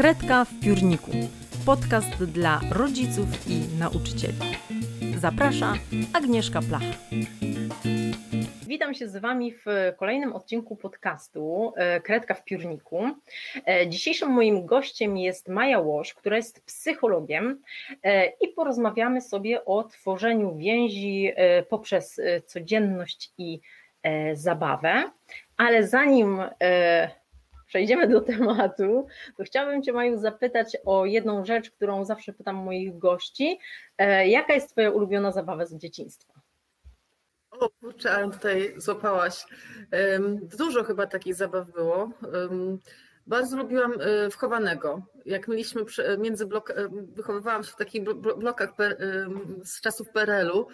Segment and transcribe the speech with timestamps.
[0.00, 1.10] Kredka w piórniku.
[1.66, 4.38] Podcast dla rodziców i nauczycieli.
[5.18, 5.74] Zaprasza
[6.12, 6.84] Agnieszka Placha.
[8.66, 9.64] Witam się z Wami w
[9.96, 13.02] kolejnym odcinku podcastu e, Kredka w piórniku.
[13.66, 17.62] E, dzisiejszym moim gościem jest Maja Łoś, która jest psychologiem
[18.02, 21.32] e, i porozmawiamy sobie o tworzeniu więzi
[21.68, 23.60] poprzez codzienność i
[24.34, 25.10] zabawę.
[25.56, 26.42] Ale zanim
[27.70, 32.98] przejdziemy do tematu, to chciałabym Cię, Maju, zapytać o jedną rzecz, którą zawsze pytam moich
[32.98, 33.58] gości.
[33.98, 36.40] E, jaka jest Twoja ulubiona zabawa z dzieciństwa?
[37.50, 39.46] O kurczę, tutaj złapałaś.
[40.58, 42.10] Dużo chyba takich zabaw było.
[43.26, 45.02] Bardzo lubiłam e, wchowanego.
[45.26, 45.84] Jak mieliśmy
[46.18, 46.74] między blok, e,
[47.12, 48.04] wychowywałam się w takich
[48.38, 48.74] blokach
[49.64, 50.66] z czasów PRL-u,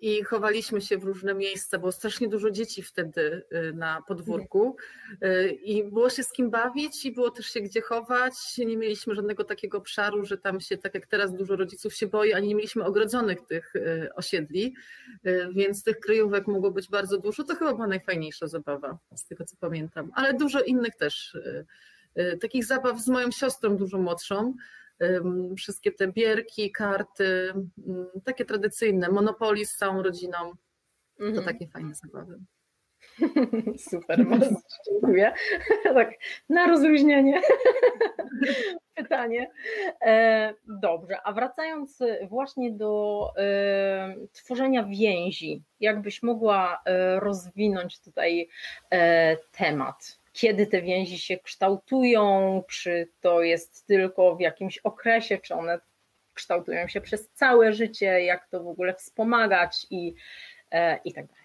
[0.00, 1.78] i chowaliśmy się w różne miejsca.
[1.78, 4.76] Było strasznie dużo dzieci wtedy y, na podwórku
[5.24, 8.58] y, i było się z kim bawić i było też się gdzie chować.
[8.58, 12.32] Nie mieliśmy żadnego takiego obszaru, że tam się, tak jak teraz dużo rodziców się boi,
[12.32, 14.74] ani nie mieliśmy ogrodzonych tych y, osiedli,
[15.52, 17.44] więc tych kryjówek mogło być bardzo dużo.
[17.44, 21.38] To chyba była najfajniejsza zabawa, z tego co pamiętam, ale dużo innych też.
[22.40, 24.54] Takich zabaw z moją siostrą dużo młodszą,
[25.56, 27.52] wszystkie te bierki, karty,
[28.24, 30.52] takie tradycyjne, Monopoly z całą rodziną.
[31.18, 31.44] To mhm.
[31.44, 32.38] takie fajne zabawy.
[33.90, 34.56] Super, bardzo
[34.90, 35.32] dziękuję.
[35.94, 36.10] Tak,
[36.48, 37.42] na rozluźnienie
[38.94, 39.50] pytanie.
[40.02, 48.48] E, dobrze, a wracając właśnie do e, tworzenia więzi, jakbyś mogła e, rozwinąć tutaj
[49.52, 50.17] temat?
[50.38, 55.80] Kiedy te więzi się kształtują, czy to jest tylko w jakimś okresie, czy one
[56.34, 60.14] kształtują się przez całe życie, jak to w ogóle wspomagać i,
[60.70, 61.44] e, i tak dalej.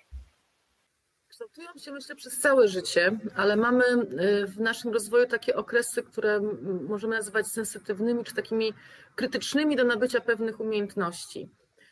[1.27, 6.41] Kształtują się myślę przez całe życie, ale mamy e, w naszym rozwoju takie okresy, które
[6.88, 8.73] możemy nazywać sensytywnymi czy takimi
[9.16, 11.49] krytycznymi do nabycia pewnych umiejętności.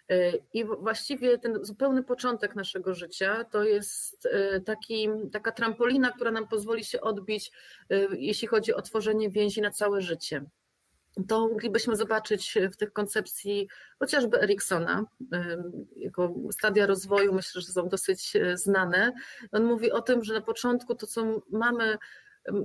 [0.09, 6.31] E, I właściwie ten zupełny początek naszego życia to jest e, taki, taka trampolina, która
[6.31, 7.51] nam pozwoli się odbić,
[7.89, 10.45] e, jeśli chodzi o tworzenie więzi na całe życie.
[11.27, 13.67] To moglibyśmy zobaczyć w tych koncepcji
[13.99, 15.05] chociażby Eriksona.
[15.95, 19.13] Jego stadia rozwoju myślę, że są dosyć znane.
[19.51, 21.97] On mówi o tym, że na początku to, co mamy,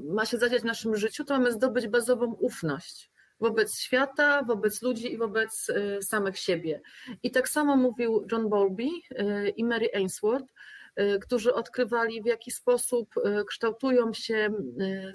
[0.02, 3.10] ma się zadziać w naszym życiu, to mamy zdobyć bazową ufność
[3.40, 6.80] wobec świata, wobec ludzi i wobec y, samych siebie.
[7.22, 10.52] I tak samo mówił John Bowlby y, i Mary Ainsworth,
[11.00, 13.14] y, którzy odkrywali, w jaki sposób
[13.48, 14.48] kształtują się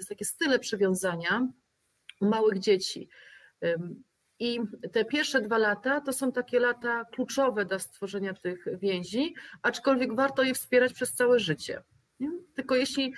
[0.08, 1.48] takie style przywiązania
[2.20, 3.08] u małych dzieci.
[4.38, 4.60] I
[4.92, 10.42] te pierwsze dwa lata to są takie lata kluczowe dla stworzenia tych więzi, aczkolwiek warto
[10.42, 11.82] je wspierać przez całe życie.
[12.54, 13.14] Tylko jeśli,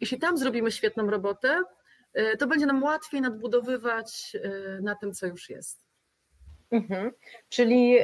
[0.00, 1.62] jeśli tam zrobimy świetną robotę,
[2.38, 5.84] to będzie nam łatwiej nadbudowywać e, na tym, co już jest.
[6.70, 7.10] Mhm.
[7.48, 7.98] Czyli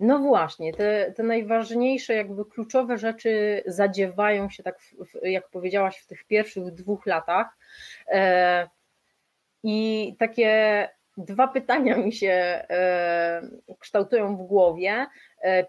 [0.00, 4.78] no właśnie, te, te najważniejsze, jakby kluczowe rzeczy zadziewają się, tak
[5.22, 7.46] jak powiedziałaś, w tych pierwszych dwóch latach.
[8.08, 8.68] E,
[9.62, 12.66] I takie dwa pytania mi się
[13.78, 15.06] kształtują w głowie.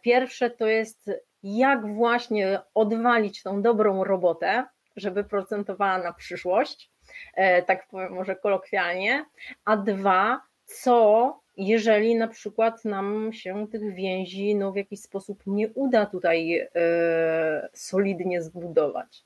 [0.01, 1.11] Pierwsze to jest,
[1.43, 4.65] jak właśnie odwalić tą dobrą robotę,
[4.95, 6.88] żeby procentowała na przyszłość.
[7.33, 9.25] E, tak powiem może kolokwialnie,
[9.65, 15.69] a dwa, co jeżeli na przykład nam się tych więzi no, w jakiś sposób nie
[15.69, 19.25] uda tutaj e, solidnie zbudować.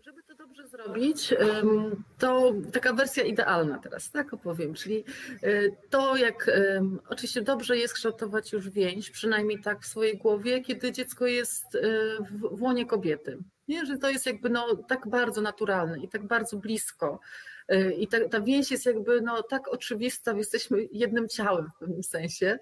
[0.00, 1.34] Żeby to dobrze zrobić,
[2.18, 5.04] to taka wersja idealna teraz, tak opowiem, czyli
[5.42, 6.50] e, to jak
[7.08, 11.78] oczywiście dobrze jest kształtować już więź, przynajmniej tak w swojej głowie, kiedy dziecko jest
[12.30, 13.38] w łonie kobiety.
[13.68, 17.20] Nie, że to jest jakby no, tak bardzo naturalne i tak bardzo blisko.
[17.72, 22.02] Y, I ta, ta więź jest jakby no, tak oczywista, jesteśmy jednym ciałem w pewnym
[22.02, 22.58] sensie,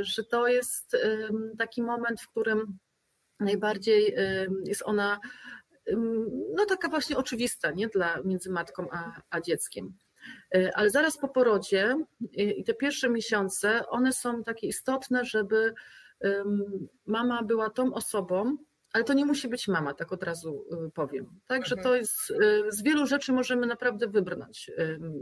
[0.00, 0.96] że to jest
[1.58, 2.78] taki moment, w którym
[3.40, 4.14] najbardziej
[4.64, 5.20] jest ona
[6.56, 7.88] no, taka właśnie oczywista nie?
[7.88, 9.94] Dla, między matką a, a dzieckiem.
[10.56, 11.96] Y, ale zaraz po porodzie
[12.32, 15.74] i te pierwsze miesiące, one są takie istotne, żeby
[17.06, 18.56] mama była tą osobą,
[18.92, 21.40] ale to nie musi być mama, tak od razu y, powiem.
[21.46, 21.84] Także mhm.
[21.84, 24.70] to jest, y, z wielu rzeczy możemy naprawdę wybrnąć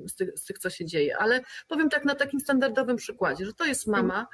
[0.06, 3.55] z tych, z tych, co się dzieje, ale powiem tak na takim standardowym przykładzie, że
[3.55, 4.26] to jest mama, y,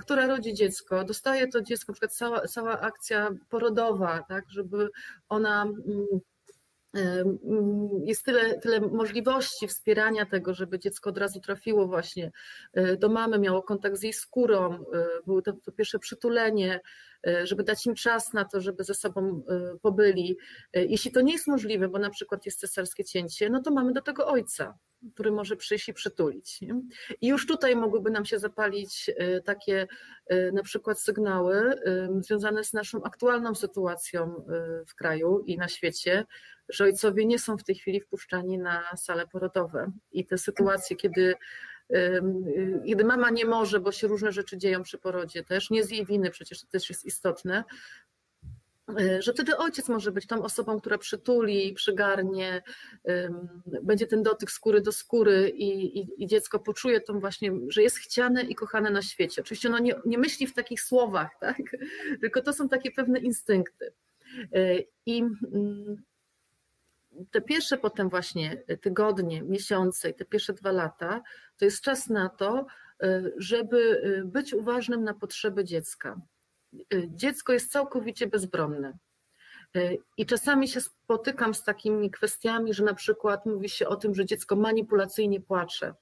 [0.00, 4.90] która rodzi dziecko, dostaje to dziecko, na przykład cała, cała akcja porodowa, tak, żeby
[5.28, 6.06] ona mm,
[6.94, 12.30] mm, jest tyle, tyle możliwości wspierania tego, żeby dziecko od razu trafiło właśnie
[12.98, 14.84] do mamy, miało kontakt z jej skórą,
[15.26, 16.80] było to, to pierwsze przytulenie,
[17.44, 19.42] żeby dać im czas na to, żeby ze sobą
[19.82, 20.36] pobyli.
[20.74, 24.02] Jeśli to nie jest możliwe, bo na przykład jest cesarskie cięcie, no to mamy do
[24.02, 24.78] tego ojca
[25.14, 26.60] który może przyjść i przytulić.
[26.60, 26.80] Nie?
[27.20, 29.86] I już tutaj mogłyby nam się zapalić e, takie
[30.26, 34.44] e, na przykład sygnały e, związane z naszą aktualną sytuacją
[34.88, 36.24] w kraju i na świecie,
[36.68, 39.92] że ojcowie nie są w tej chwili wpuszczani na sale porodowe.
[40.12, 41.34] I te sytuacje, kiedy
[42.86, 46.06] kiedy mama nie może, bo się różne rzeczy dzieją przy porodzie też, nie z jej
[46.06, 47.64] winy, przecież to też jest istotne,
[48.88, 52.62] E, że wtedy ojciec może być tą osobą, która przytuli, przygarnie,
[53.82, 57.98] będzie ten dotyk skóry do skóry i, i, i, dziecko poczuje tą właśnie, że jest
[57.98, 59.42] chciane i kochane na świecie.
[59.42, 61.62] Oczywiście ono nie, nie myśli w takich słowach, tak?
[62.20, 63.92] tylko to są takie pewne instynkty.
[64.52, 66.02] E, I mm,
[67.30, 71.22] te pierwsze potem właśnie tygodnie, miesiące i te pierwsze dwa lata,
[71.56, 72.66] to jest czas na to,
[73.02, 76.20] e, żeby być uważnym na potrzeby dziecka
[76.94, 78.98] Y, dziecko jest całkowicie bezbronne.
[79.76, 84.14] Y, I czasami się spotykam z takimi kwestiami, że na przykład mówi się o tym,
[84.14, 85.94] że dziecko manipulacyjnie płacze.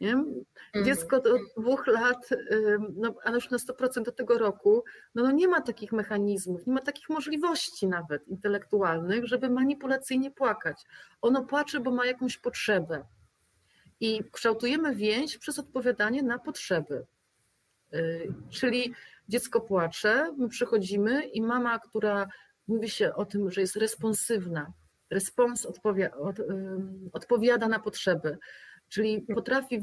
[0.00, 0.12] Nie?
[0.12, 0.44] Mhm.
[0.84, 4.84] Dziecko do dwóch lat, y, no, a już na 100% do tego roku,
[5.14, 10.82] no, no nie ma takich mechanizmów, nie ma takich możliwości nawet intelektualnych, żeby manipulacyjnie płakać.
[11.22, 13.04] Ono płacze, bo ma jakąś potrzebę.
[14.00, 17.06] I kształtujemy więź przez odpowiadanie na potrzeby.
[18.50, 18.94] Czyli
[19.28, 22.28] dziecko płacze, my przychodzimy i mama, która
[22.68, 24.72] mówi się o tym, że jest responsywna,
[25.10, 26.36] respons odpowiada, od,
[27.12, 28.38] odpowiada na potrzeby,
[28.88, 29.80] czyli potrafi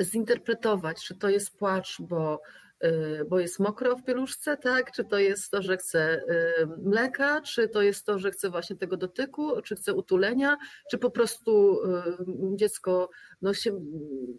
[0.00, 2.40] zinterpretować, czy to jest płacz, bo
[2.84, 4.92] Y, bo jest mokro w pieluszce, tak?
[4.92, 8.76] Czy to jest to, że chce y, mleka, czy to jest to, że chce właśnie
[8.76, 10.56] tego dotyku, czy chce utulenia,
[10.90, 13.10] czy po prostu y, dziecko
[13.42, 13.80] no, się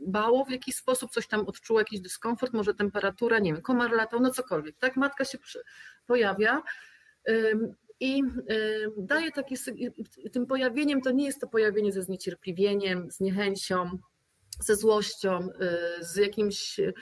[0.01, 4.19] bało w jakiś sposób, coś tam odczuło, jakiś dyskomfort, może temperatura, nie wiem, komar latał,
[4.19, 4.95] no cokolwiek, tak?
[4.95, 5.37] Matka się
[6.07, 6.63] pojawia.
[8.01, 8.23] I
[8.97, 9.55] daje taki,
[10.31, 13.89] tym pojawieniem to nie jest to pojawienie ze zniecierpliwieniem, z niechęcią,
[14.59, 15.39] ze złością,
[15.99, 16.93] y, z jakimś y,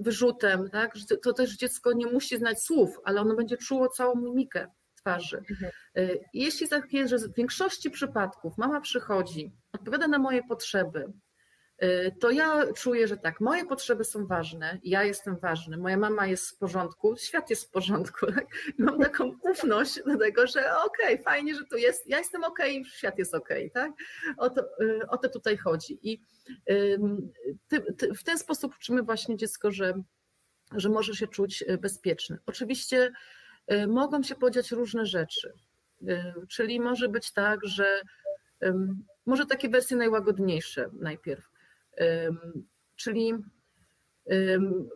[0.00, 0.92] wyrzutem, tak?
[1.22, 4.66] To też dziecko nie musi znać słów, ale ono będzie czuło całą mimikę
[4.96, 5.42] twarzy.
[5.50, 5.72] Mhm.
[5.98, 11.27] Y, jeśli tak jest, że w większości przypadków mama przychodzi, odpowiada na moje potrzeby, Y,
[12.20, 16.50] to ja czuję, że tak, moje potrzeby są ważne, ja jestem ważny, moja mama jest
[16.50, 18.26] w porządku, świat jest w porządku.
[18.38, 18.46] Tak?
[18.78, 22.80] Mam taką ufność do tego, że okej, okay, fajnie, że tu jest, ja jestem okej,
[22.80, 23.70] okay, świat jest okej.
[23.70, 23.92] Okay, tak?
[24.36, 25.98] o, to, y, o to tutaj chodzi.
[26.02, 26.20] I
[27.68, 30.02] ty, ty, w ten sposób uczymy właśnie dziecko, że,
[30.76, 32.38] że może się czuć y, bezpieczny.
[32.46, 33.12] Oczywiście
[33.88, 35.52] mogą się podziać różne rzeczy,
[36.48, 38.02] czyli może być tak, że
[39.26, 41.47] może takie wersje najłagodniejsze najpierw
[42.96, 43.32] Czyli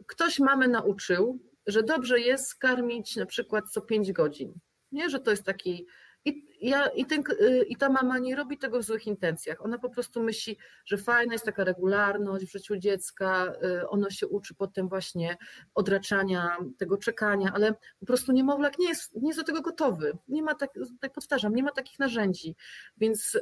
[0.06, 4.54] ktoś mamy nauczył, że dobrze jest karmić na przykład co 5 godzin.
[4.93, 5.87] Nie, że to jest taki
[6.25, 9.64] i, ja, i, ten, y, I ta mama nie robi tego w złych intencjach.
[9.64, 14.26] Ona po prostu myśli, że fajna jest taka regularność w życiu dziecka, y, ono się
[14.26, 15.37] uczy potem właśnie
[15.75, 20.19] odraczania, tego czekania, ale po prostu niemowlak nie jest, nie jest do tego gotowy.
[20.29, 20.70] Nie ma tak,
[21.00, 22.56] tak powtarzam, nie ma takich narzędzi.
[22.97, 23.38] Więc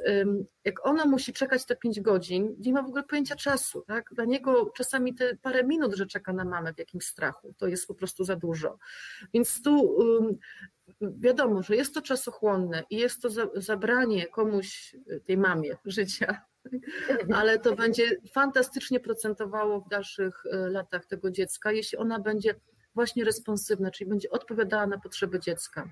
[0.63, 3.81] jak ona musi czekać te pięć godzin, nie ma w ogóle pojęcia czasu.
[3.87, 4.09] Tak?
[4.11, 7.87] Dla niego czasami te parę minut, że czeka na mamę w jakimś strachu, to jest
[7.87, 8.77] po prostu za dużo.
[9.33, 9.97] Więc tu
[11.01, 16.41] wiadomo, że jest to czasochłonne i jest to zabranie komuś, y, tej mamie życia,
[17.35, 22.55] ale to będzie fantastycznie procentowało w dalszych y, latach tego dziecka, jeśli ona będzie
[22.95, 25.89] właśnie responsywna, czyli będzie odpowiadała na potrzeby dziecka.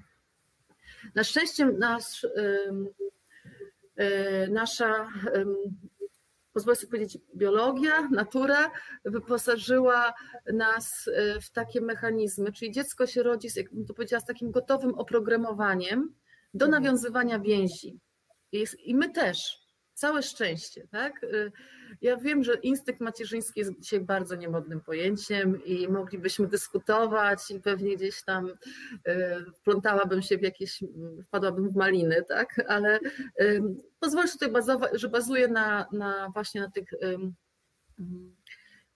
[1.16, 2.72] Na szczęście nasz, y,
[4.50, 5.08] nasza
[6.54, 8.72] pozwolę sobie powiedzieć, biologia, natura
[9.06, 10.14] wyposażyła
[10.54, 11.10] nas
[11.42, 16.14] w takie mechanizmy, czyli dziecko się rodzi, z, jakbym to powiedziała, z takim gotowym oprogramowaniem
[16.54, 16.84] do mhm.
[16.84, 18.00] nawiązywania więzi.
[18.52, 19.60] I, my też.
[19.94, 21.24] Całe szczęście, tak?
[21.24, 21.52] Y,
[22.02, 27.96] ja wiem, że instynkt macierzyński jest dzisiaj bardzo niemodnym pojęciem i moglibyśmy dyskutować i pewnie
[27.96, 28.56] gdzieś tam y,
[29.56, 30.84] wplątałabym się w jakieś,
[31.26, 32.62] wpadłabym w maliny, tak?
[32.68, 33.00] Ale
[34.00, 36.90] pozwolę sobie bazować, że bazuję na, na właśnie na tych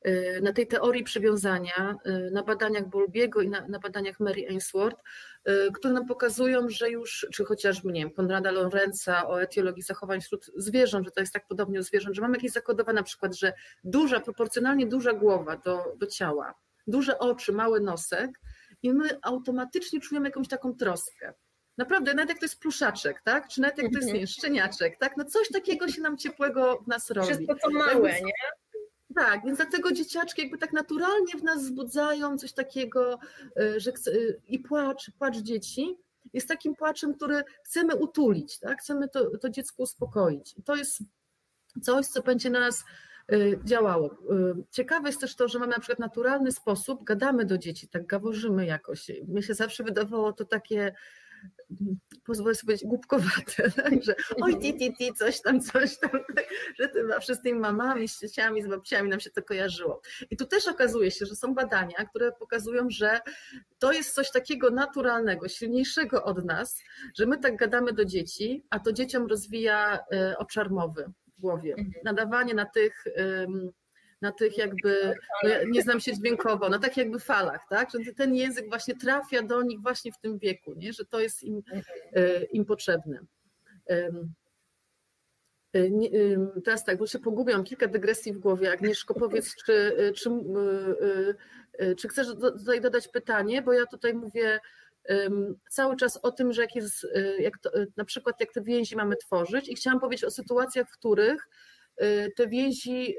[0.08, 1.96] Y, na tej teorii przywiązania,
[2.32, 5.02] na badaniach Bolbiego i na, na, badaniach Mary Ainsworth,
[5.74, 10.46] które nam pokazują, że już, czy chociażby, nie wiem, Konrada Lorenza o etiologii zachowań wśród
[10.56, 13.54] zwierząt, że to jest tak podobnie u zwierząt, że mamy jakieś zakodowane na przykład, że
[13.84, 16.54] duża, proporcjonalnie duża głowa do, do ciała,
[16.88, 18.30] duże oczy, mały nosek
[18.84, 21.34] i my automatycznie czujemy jakąś taką troskę.
[21.78, 23.48] Naprawdę, nawet jak to jest pluszaczek, tak?
[23.48, 25.18] Czy nawet jak to jest nie, szczeniaczek, tak?
[25.18, 27.28] No coś takiego się nam ciepłego w nas robi.
[27.28, 28.34] Wszystko co małe, nie?
[29.16, 33.20] Tak, więc dlatego dzieciaczki jakby tak naturalnie w nas wzbudzają coś takiego,
[33.62, 35.98] y, że chce, y, i płacz, płacz dzieci
[36.34, 38.80] jest takim płaczem, który chcemy utulić, tak?
[38.80, 40.56] chcemy to, to dziecko uspokoić.
[40.66, 41.04] To jest
[41.82, 42.84] coś, co będzie na nas
[43.32, 44.18] y, działało.
[44.72, 48.66] Ciekawe jest też to, że mamy na przykład naturalny sposób, gadamy do dzieci, tak gaworzymy
[48.66, 49.12] jakoś.
[49.28, 50.96] Mnie się zawsze wydawało to takie
[52.26, 54.04] pozwolę sobie powiedzieć, głupkowate, tak?
[54.04, 56.46] że oj ti, ti, ti, coś tam, coś tam, tak?
[56.80, 57.12] że tym,
[57.44, 60.02] tymi mamami, z ciociami, z babciami nam się to kojarzyło.
[60.30, 63.20] I tu też okazuje się, że są badania, które pokazują, że
[63.80, 66.82] to jest coś takiego naturalnego, silniejszego od nas,
[67.18, 71.76] że my tak gadamy do dzieci, a to dzieciom rozwija e, obszar mowy w głowie.
[71.78, 71.94] Mhm.
[72.04, 73.04] Nadawanie na tych
[74.24, 77.90] na tych jakby, no nie znam się dźwiękowo, na takich jakby falach, tak?
[78.06, 80.94] Że ten język właśnie trafia do nich właśnie w tym wieku, nie?
[80.94, 81.64] że to jest im,
[82.14, 83.20] e, im potrzebne.
[83.90, 84.10] E,
[86.66, 88.72] teraz tak, bo się pogubiłam, kilka dygresji w głowie.
[88.72, 90.30] Agnieszko, powiedz, czy, e, czy,
[91.98, 94.60] czy chcesz tutaj dodać pytanie, bo ja tutaj mówię
[95.70, 97.08] cały czas o tym, że jak jest,
[97.40, 100.98] jak to, na przykład jak te więzi mamy tworzyć i chciałam powiedzieć o sytuacjach, w
[100.98, 101.48] których
[102.36, 103.16] te więzi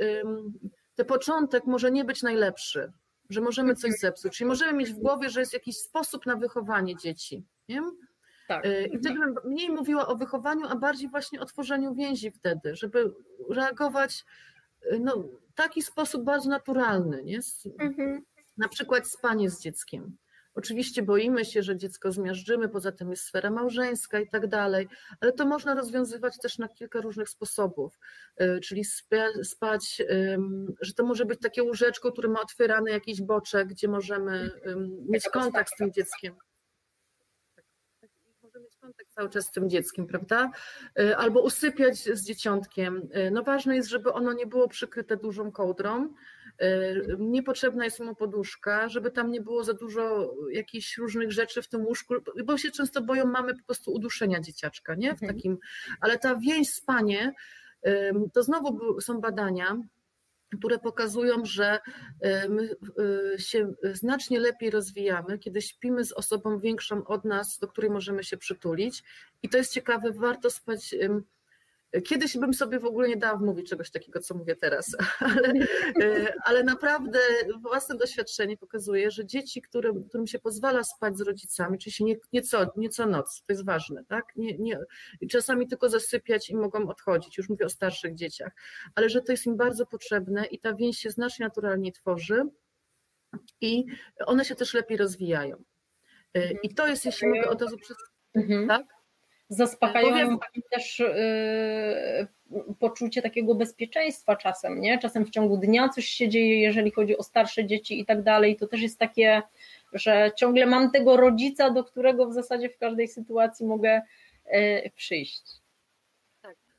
[0.95, 2.93] ten początek może nie być najlepszy,
[3.31, 4.37] że możemy coś zepsuć.
[4.37, 7.45] Czyli możemy mieć w głowie, że jest jakiś sposób na wychowanie dzieci.
[7.69, 7.83] Nie?
[8.49, 8.67] Tak.
[8.67, 12.77] Y, I wtedy bym mniej mówiła o wychowaniu, a bardziej właśnie o tworzeniu więzi wtedy,
[12.77, 13.15] żeby
[13.51, 14.25] reagować
[14.93, 15.17] y, no,
[15.51, 17.25] w taki sposób bardzo naturalny.
[17.25, 17.41] Nie?
[17.79, 18.25] Mhm.
[18.57, 20.17] Na przykład spanie z dzieckiem.
[20.55, 24.89] Oczywiście boimy się, że dziecko zmiażdżymy, poza tym jest sfera małżeńska i tak dalej,
[25.21, 27.99] ale to można rozwiązywać też na kilka różnych sposobów,
[28.37, 28.85] e, czyli
[29.43, 30.03] spać,
[30.81, 34.51] że to może być takie łóżeczko, które ma otwierany jakiś boczek, gdzie możemy
[35.09, 36.35] mieć kontakt z tym dzieckiem.
[38.65, 40.51] Mieć kontakt cały czas z tym dzieckiem, prawda?
[40.99, 43.09] E, albo usypiać z dzieciątkiem.
[43.13, 46.15] E, no ważne jest, żeby ono nie było przykryte dużą kołdrą,
[47.19, 51.87] niepotrzebna jest mu poduszka, żeby tam nie było za dużo jakichś różnych rzeczy w tym
[51.87, 55.09] łóżku, bo się często boją mamy po prostu uduszenia dzieciaczka, nie?
[55.09, 55.35] W mhm.
[55.35, 55.59] takim,
[56.01, 57.33] ale ta więź spanie,
[58.33, 59.77] to znowu są badania,
[60.59, 61.81] które pokazują, że
[62.21, 62.77] e, my
[63.35, 68.25] e, się znacznie lepiej rozwijamy, kiedy śpimy z osobą większą od nas, do której możemy
[68.25, 69.03] się przytulić.
[69.43, 70.95] I to jest ciekawe, warto spać
[72.03, 75.53] Kiedyś bym sobie w ogóle nie dała mówić czegoś takiego, co mówię teraz, ale,
[76.03, 77.19] e, ale naprawdę
[77.61, 82.17] własne doświadczenie pokazuje, że dzieci, którym, którym się pozwala spać z rodzicami, czyli się nie,
[82.33, 84.25] nie, co, nie co noc, to jest ważne, tak?
[84.37, 84.79] Nie, nie,
[85.31, 88.53] czasami tylko zasypiać i mogą odchodzić, już mówię o starszych dzieciach,
[88.95, 92.43] ale że to jest im bardzo potrzebne i ta więź się znacznie naturalnie tworzy
[93.61, 93.85] i
[94.27, 95.65] one się też lepiej rozwijają.
[96.35, 97.97] E, I to jest, jeśli mogę od razu przez...
[98.35, 98.69] Mhm.
[98.69, 98.94] Tak?
[99.55, 100.39] Zaspokajają
[100.71, 102.27] też y,
[102.79, 104.99] poczucie takiego bezpieczeństwa czasem, nie?
[104.99, 108.57] Czasem w ciągu dnia coś się dzieje, jeżeli chodzi o starsze dzieci i tak dalej,
[108.57, 109.43] to też jest takie,
[109.93, 114.03] że ciągle mam tego rodzica, do którego w zasadzie w każdej sytuacji mogę
[114.47, 115.64] y, przyjść.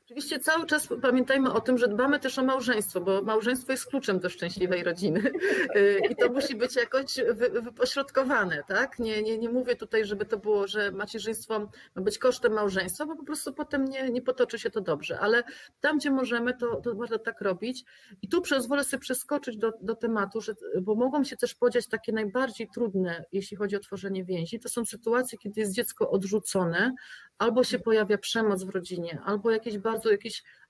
[0.06, 4.18] Oczywiście cały czas pamiętajmy o tym, że dbamy też o małżeństwo, bo małżeństwo jest kluczem
[4.18, 5.20] do szczęśliwej rodziny
[5.76, 7.20] y, i to musi być jakoś
[7.62, 8.98] wypośrodkowane, tak?
[8.98, 13.16] Nie, nie, nie mówię tutaj, żeby to było, że macierzyństwo ma być kosztem małżeństwa, bo
[13.16, 15.42] po prostu potem nie, nie potoczy się to dobrze, ale
[15.80, 17.84] tam, gdzie możemy, to, to warto tak robić.
[18.22, 22.12] I tu pozwolę sobie przeskoczyć do, do tematu, że, bo mogą się też podziać takie
[22.12, 24.60] najbardziej trudne, jeśli chodzi o tworzenie więzi.
[24.60, 26.94] To są sytuacje, kiedy jest dziecko odrzucone,
[27.38, 29.95] albo się pojawia przemoc w rodzinie, albo jakieś bardzo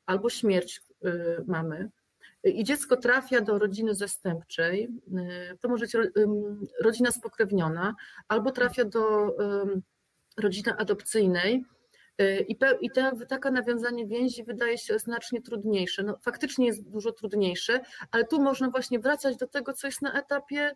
[0.06, 1.90] albo śmierć y, mamy.
[2.45, 4.88] I dziecko trafia do rodziny zastępczej,
[5.52, 5.97] y, to może być
[6.80, 7.95] rodzina spokrewniona,
[8.28, 9.37] albo trafia do
[10.37, 11.64] rodziny adopcyjnej,
[12.49, 16.02] i, pe, i te, takie nawiązanie więzi wydaje się znacznie trudniejsze.
[16.02, 17.80] No, faktycznie jest dużo trudniejsze,
[18.11, 20.73] ale tu można właśnie wracać do tego, co jest na etapie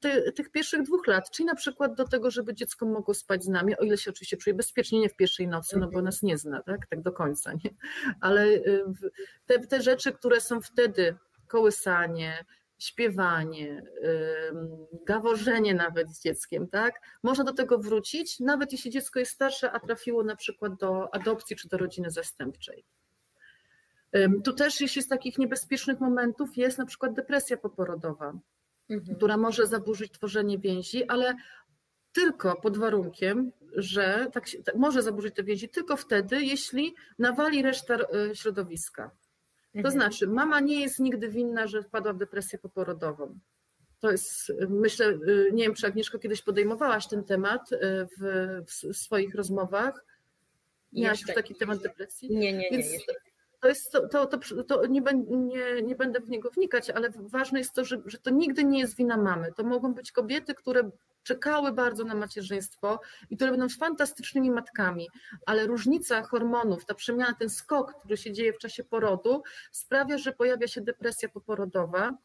[0.00, 3.48] ty, tych pierwszych dwóch lat, czyli na przykład do tego, żeby dziecko mogło spać z
[3.48, 6.38] nami, o ile się oczywiście czuje bezpiecznie, nie w pierwszej nocy, no bo nas nie
[6.38, 7.70] zna, tak, tak do końca, nie?
[8.20, 8.46] ale
[9.46, 11.16] te, te rzeczy, które są wtedy,
[11.48, 12.44] kołysanie,
[12.78, 13.82] śpiewanie,
[15.06, 17.00] gaworzenie nawet z dzieckiem, tak?
[17.22, 21.56] Można do tego wrócić, nawet jeśli dziecko jest starsze, a trafiło na przykład do adopcji
[21.56, 22.84] czy do rodziny zastępczej.
[24.44, 28.32] Tu też, jeśli z takich niebezpiecznych momentów jest na przykład depresja poporodowa,
[28.90, 29.16] mhm.
[29.16, 31.34] która może zaburzyć tworzenie więzi, ale
[32.12, 37.94] tylko pod warunkiem, że tak, tak może zaburzyć te więzi tylko wtedy, jeśli nawali reszta
[37.94, 38.34] e,
[39.82, 39.94] To mhm.
[39.94, 43.38] znaczy, mama nie jest nigdy winna, że wpadła w depresję poporodową.
[44.00, 45.18] To jest, myślę,
[45.52, 47.78] nie wiem, czy Agnieszko kiedyś podejmowałaś ten temat y,
[48.18, 50.04] w, w swoich rozmowach.
[50.92, 52.36] Miałaś już taki temat depresji?
[52.36, 52.98] Nie, nie, nie.
[53.60, 57.72] To, jest, to, to, to, nie, nie, nie, będę w niego wnikać, ale ważne jest
[57.72, 59.52] to, że, że to nigdy nie jest wina mamy.
[59.52, 60.90] To mogą być kobiety, które
[61.26, 65.08] czekały bardzo na macierzyństwo i które będą fantastycznymi matkami,
[65.46, 70.32] ale różnica hormonów, ta przemiana, ten skok, który się dzieje w czasie porodu, sprawia, że
[70.32, 72.18] pojawia się depresja poporodowa.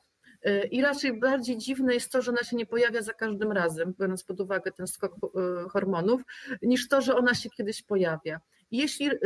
[0.48, 3.94] Y, I raczej bardziej dziwne jest to, że ona się nie pojawia za każdym razem,
[4.00, 6.22] biorąc pod uwagę ten skok y, hormonów,
[6.62, 8.40] niż to, że ona się kiedyś pojawia.
[8.72, 9.20] Jeśli y,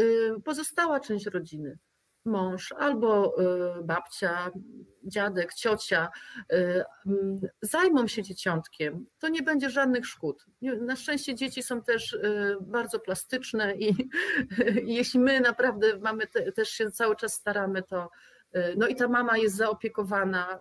[0.43, 1.77] pozostała część rodziny,
[2.25, 3.35] mąż albo
[3.83, 4.51] babcia,
[5.03, 6.09] dziadek, ciocia
[6.49, 10.45] mm, zajmą się dzieciątkiem, to nie będzie żadnych szkód.
[10.61, 12.17] Na szczęście dzieci są też
[12.61, 14.09] bardzo plastyczne i,
[14.83, 18.09] jeśli my naprawdę mamy te, też się cały czas staramy, to,
[18.77, 20.59] no i ta mama jest zaopiekowana,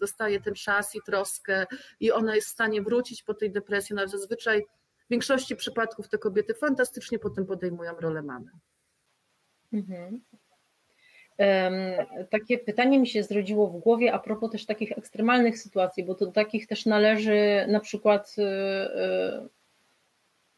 [0.00, 1.66] dostaje ten czas i troskę
[2.00, 4.62] i ona jest w stanie wrócić po tej depresji, no zazwyczaj
[5.06, 8.50] w większości przypadków te kobiety fantastycznie potem podejmują rolę mamy.
[9.72, 10.20] Mhm.
[12.30, 16.26] Takie pytanie mi się zrodziło w głowie a propos też takich ekstremalnych sytuacji, bo do
[16.26, 19.48] takich też należy na przykład y, y,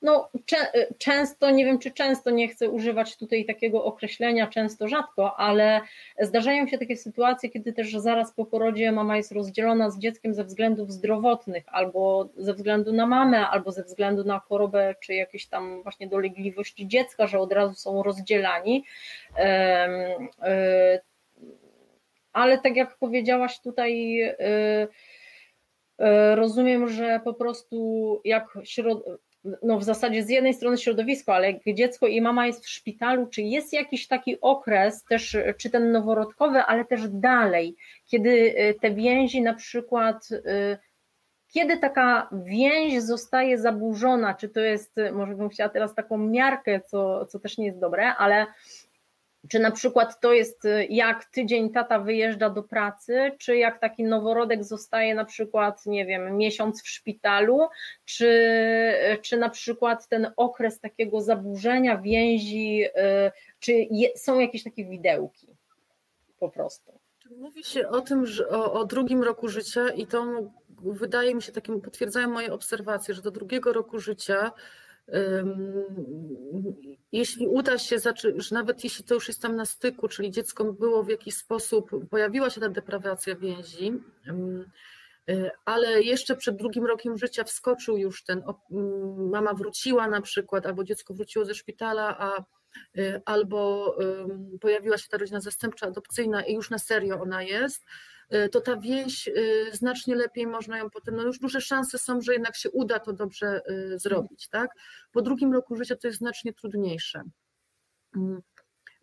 [0.05, 0.29] no,
[0.75, 5.81] y, często, nie wiem czy często, nie chcę używać tutaj takiego określenia, często rzadko, ale
[6.21, 10.45] zdarzają się takie sytuacje, kiedy też zaraz po porodzie mama jest rozdzielona z dzieckiem ze
[10.45, 15.83] względów zdrowotnych, albo ze względu na mamę, albo ze względu na chorobę, czy jakieś tam
[15.83, 18.85] właśnie dolegliwości dziecka, że od razu są rozdzielani.
[19.31, 19.43] Y,
[22.33, 24.35] ale tak jak powiedziałaś tutaj, y,
[26.35, 29.05] rozumiem, że po prostu jak środ
[29.63, 33.27] no w zasadzie z jednej strony środowisko, ale jak dziecko i mama jest w szpitalu,
[33.27, 38.95] czy jest jakiś taki okres też, czy ten noworodkowy, ale też dalej, kiedy y, te
[38.95, 40.79] więzi na przykład, y,
[41.53, 47.27] kiedy taka więź zostaje zaburzona, czy to jest, może bym chciała teraz taką miarkę, co,
[47.27, 48.47] co też nie jest dobre, ale
[49.49, 54.05] czy na przykład to jest y, jak tydzień tata wyjeżdża do pracy, czy jak taki
[54.05, 57.61] noworodek zostaje na przykład, nie wiem, miesiąc w szpitalu,
[58.05, 58.27] czy,
[59.13, 62.91] y, czy na przykład ten okres takiego zaburzenia więzi, y,
[63.59, 65.57] czy je, są jakieś takie widełki
[66.39, 66.99] po prostu.
[67.37, 70.51] Mówi się o tym, że o, o drugim roku życia i to
[70.83, 74.53] wydaje mi się takim, potwierdzają moje obserwacje, że do drugiego roku życia
[77.13, 77.97] jeśli uda się,
[78.37, 81.91] że nawet jeśli to już jest tam na styku, czyli dziecko było w jakiś sposób,
[82.11, 83.93] pojawiła się ta deprawacja więzi,
[85.65, 88.43] ale jeszcze przed drugim rokiem życia wskoczył już ten,
[89.17, 92.45] mama wróciła na przykład, albo dziecko wróciło ze szpitala, a
[92.99, 93.95] y, albo
[94.61, 97.85] pojawiła się ta rodzina zastępcza, adopcyjna i już na serio ona jest,
[98.53, 102.33] to ta więź y, znacznie lepiej można ją potem, no już duże szanse są, że
[102.33, 104.71] jednak się uda to dobrze y, zrobić, tak?
[105.13, 107.23] Po drugim roku życia to jest znacznie trudniejsze.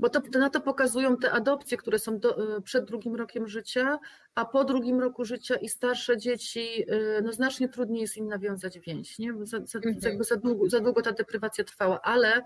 [0.01, 3.99] Bo to, na to pokazują te adopcje, które są do, przed drugim rokiem życia,
[4.35, 6.85] a po drugim roku życia i starsze dzieci,
[7.23, 9.33] no znacznie trudniej jest im nawiązać więź, nie?
[9.43, 9.95] Za, za, mhm.
[10.01, 12.41] jakby za, długo, za długo ta deprywacja trwała, ale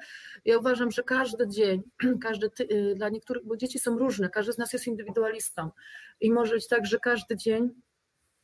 [0.45, 1.83] ja uważam, że każdy dzień,
[2.27, 5.69] każdy ty, dla niektórych, bo dzieci są różne, każdy z nas jest indywidualistą
[6.21, 7.69] i może być tak, że każdy dzień,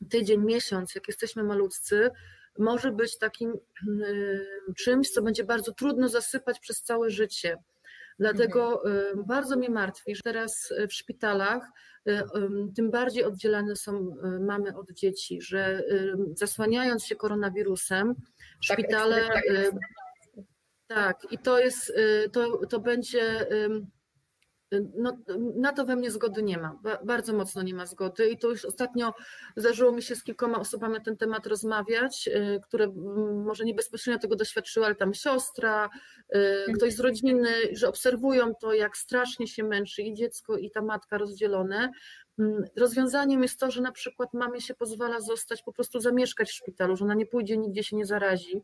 [0.09, 2.11] tydzień, miesiąc, jak jesteśmy malutcy,
[2.59, 3.53] może być takim
[4.77, 7.57] czymś, co będzie bardzo trudno zasypać przez całe życie
[8.21, 9.25] Dlatego mhm.
[9.25, 11.67] bardzo mnie martwi, że teraz w szpitalach
[12.07, 12.21] y,
[12.75, 15.83] tym bardziej oddzielane są y, mamy od dzieci, że
[16.35, 18.25] zasłaniając się koronawirusem, tak,
[18.61, 19.27] szpitale.
[19.27, 19.43] Tak,
[20.87, 21.93] tak, i to jest,
[22.31, 23.47] to, to będzie
[24.95, 25.17] no,
[25.55, 28.65] na to we mnie zgody nie ma, bardzo mocno nie ma zgody i to już
[28.65, 29.13] ostatnio
[29.55, 32.87] zdarzyło mi się z kilkoma osobami na ten temat rozmawiać, y, które
[33.45, 35.89] może nie bezpośrednio tego doświadczyły, ale tam siostra,
[36.35, 36.77] y, mhm.
[36.77, 41.17] ktoś z rodziny, że obserwują to, jak strasznie się męczy i dziecko, i ta matka
[41.17, 41.89] rozdzielone.
[42.39, 46.53] Mm, rozwiązaniem jest to, że na przykład mamie się pozwala zostać, po prostu zamieszkać w
[46.53, 48.61] szpitalu, że ona nie pójdzie, nigdzie się nie zarazi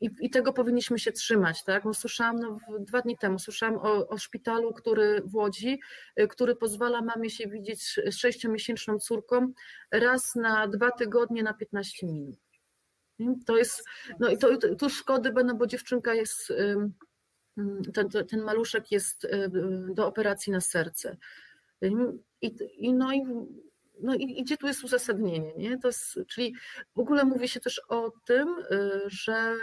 [0.00, 1.64] i, I, tego powinniśmy się trzymać.
[1.64, 1.84] Tak?
[1.84, 5.80] No, słyszałam no, dwa dni temu, słyszałam o, o szpitalu, który w Łodzi,
[6.20, 9.52] y, który pozwala mamie się widzieć z sześciomiesięczną córką
[9.90, 12.36] raz na dwa tygodnie na 15 minut.
[13.46, 13.84] To jest,
[14.20, 16.52] no i to, tu szkody będą, bo dziewczynka jest,
[17.94, 19.50] ten, ten maluszek jest y,
[19.94, 21.16] do operacji na serce.
[22.40, 23.22] I, i no i
[24.00, 25.78] no i gdzie tu jest uzasadnienie, nie?
[25.78, 26.54] To jest, czyli
[26.96, 29.54] w ogóle mówi się też o tym, y, że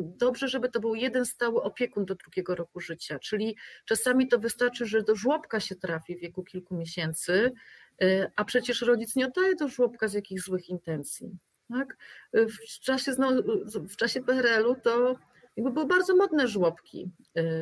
[0.00, 4.86] dobrze, żeby to był jeden stały opiekun do drugiego roku życia, czyli czasami to wystarczy,
[4.86, 7.52] że do żłobka się trafi w wieku kilku miesięcy,
[8.02, 11.38] y, a przecież rodzic nie oddaje do żłobka z jakichś złych intencji.
[11.68, 11.96] Tak?
[12.32, 13.12] W czasie,
[13.88, 15.16] w czasie PRL-u to
[15.56, 17.10] jakby były bardzo modne żłobki,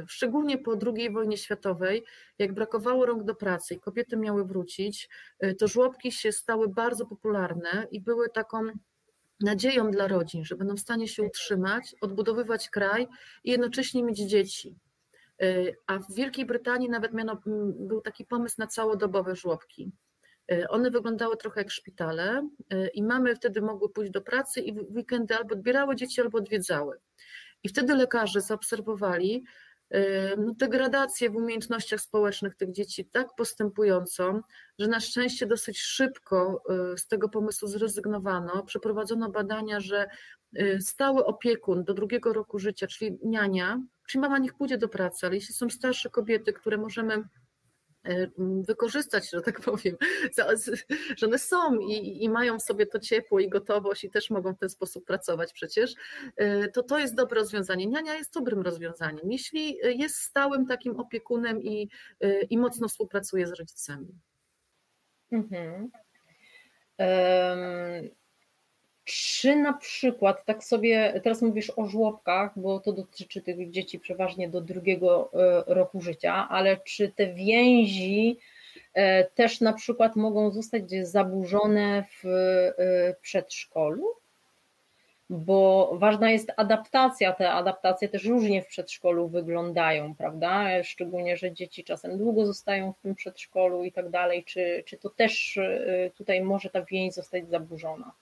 [0.06, 2.04] szczególnie po II wojnie światowej,
[2.38, 5.08] jak brakowało rąk do pracy i kobiety miały wrócić,
[5.58, 8.62] to żłobki się stały bardzo popularne i były taką
[9.40, 13.08] nadzieją dla rodzin, że będą w stanie się utrzymać, odbudowywać kraj
[13.44, 14.76] i jednocześnie mieć dzieci.
[15.42, 17.42] Y, a w Wielkiej Brytanii nawet miano,
[17.78, 19.92] był taki pomysł na całodobowe żłobki.
[20.52, 24.72] Y, one wyglądały trochę jak szpitale y, i mamy wtedy mogły pójść do pracy i
[24.72, 26.98] w weekendy albo odbierały dzieci, albo odwiedzały.
[27.64, 29.44] I wtedy lekarze zaobserwowali
[30.38, 34.40] no, degradację w umiejętnościach społecznych tych dzieci tak postępującą,
[34.78, 36.62] że na szczęście dosyć szybko
[36.96, 38.62] z tego pomysłu zrezygnowano.
[38.62, 40.06] Przeprowadzono badania, że
[40.80, 45.34] stały opiekun do drugiego roku życia, czyli niania, Czyli mama niech pójdzie do pracy, ale
[45.34, 47.24] jeśli są starsze kobiety, które możemy e,
[48.38, 49.96] wykorzystać, że tak powiem,
[51.16, 54.54] że one są i, i, mają w sobie to ciepło i gotowość i też mogą
[54.54, 55.94] w ten sposób pracować przecież,
[56.36, 57.86] e, to to jest dobre rozwiązanie.
[57.86, 61.88] Niania jest dobrym rozwiązaniem, jeśli jest stałym takim opiekunem i,
[62.20, 64.18] e, i mocno współpracuje z rodzicami.
[65.32, 65.90] Mhm.
[69.08, 74.48] Czy na przykład, tak sobie, teraz mówisz o żłobkach, bo to dotyczy tych dzieci przeważnie
[74.48, 78.38] do drugiego e, roku życia, ale czy te więzi
[78.94, 84.06] e, też na przykład mogą zostać zaburzone w e, przedszkolu?
[85.30, 87.32] Bo ważna jest adaptacja.
[87.32, 90.82] Te adaptacje też różnie w przedszkolu wyglądają, prawda?
[90.82, 94.44] Szczególnie, że dzieci czasem długo zostają w tym przedszkolu i tak dalej.
[94.44, 95.58] Czy, czy to też
[96.14, 98.12] tutaj może ta więź zostać zaburzona?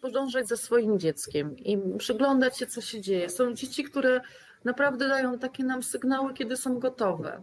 [0.00, 3.30] Podążać za swoim dzieckiem i przyglądać się, co się dzieje.
[3.30, 4.20] Są dzieci, które
[4.64, 7.42] naprawdę dają takie nam sygnały, kiedy są gotowe.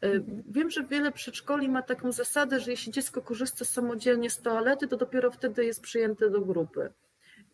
[0.00, 0.08] E,
[0.48, 4.96] wiem, że wiele przedszkoli ma taką zasadę, że jeśli dziecko korzysta samodzielnie z toalety, to
[4.96, 6.92] dopiero wtedy jest przyjęte do grupy.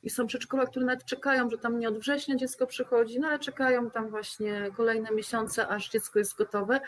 [0.02, 3.38] I są przedszkola, które nawet czekają, że tam nie od września dziecko przychodzi, no ale
[3.38, 6.80] czekają tam właśnie kolejne miesiące, aż dziecko jest gotowe.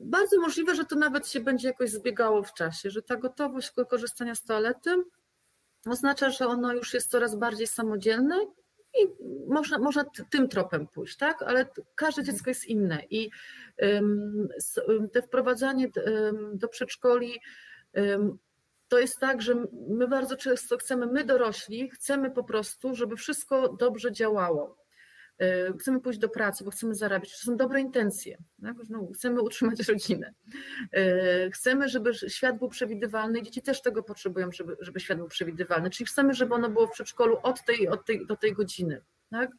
[0.00, 4.34] Bardzo możliwe, że to nawet się będzie jakoś zbiegało w czasie, że ta gotowość korzystania
[4.34, 5.04] z toalety
[5.86, 8.36] oznacza, że ono już jest coraz bardziej samodzielne
[8.94, 9.06] i
[9.48, 11.42] można, można tym tropem pójść, tak?
[11.42, 12.24] Ale każde mhm.
[12.36, 13.30] dziecko jest inne i
[15.12, 15.90] te wprowadzanie
[16.54, 17.40] do przedszkoli
[18.88, 19.54] to jest tak, że
[19.88, 24.85] my bardzo często chcemy, my dorośli, chcemy po prostu, żeby wszystko dobrze działało.
[25.38, 28.76] E, chcemy pójść do pracy, bo chcemy zarabiać, to są dobre intencje, tak?
[28.88, 30.34] no, chcemy utrzymać rodzinę,
[30.92, 35.90] e, chcemy, żeby świat był przewidywalny dzieci też tego potrzebują, żeby, żeby świat był przewidywalny,
[35.90, 39.00] czyli chcemy, żeby ono było w przedszkolu od tej, od tej, do tej godziny.
[39.30, 39.50] Tak?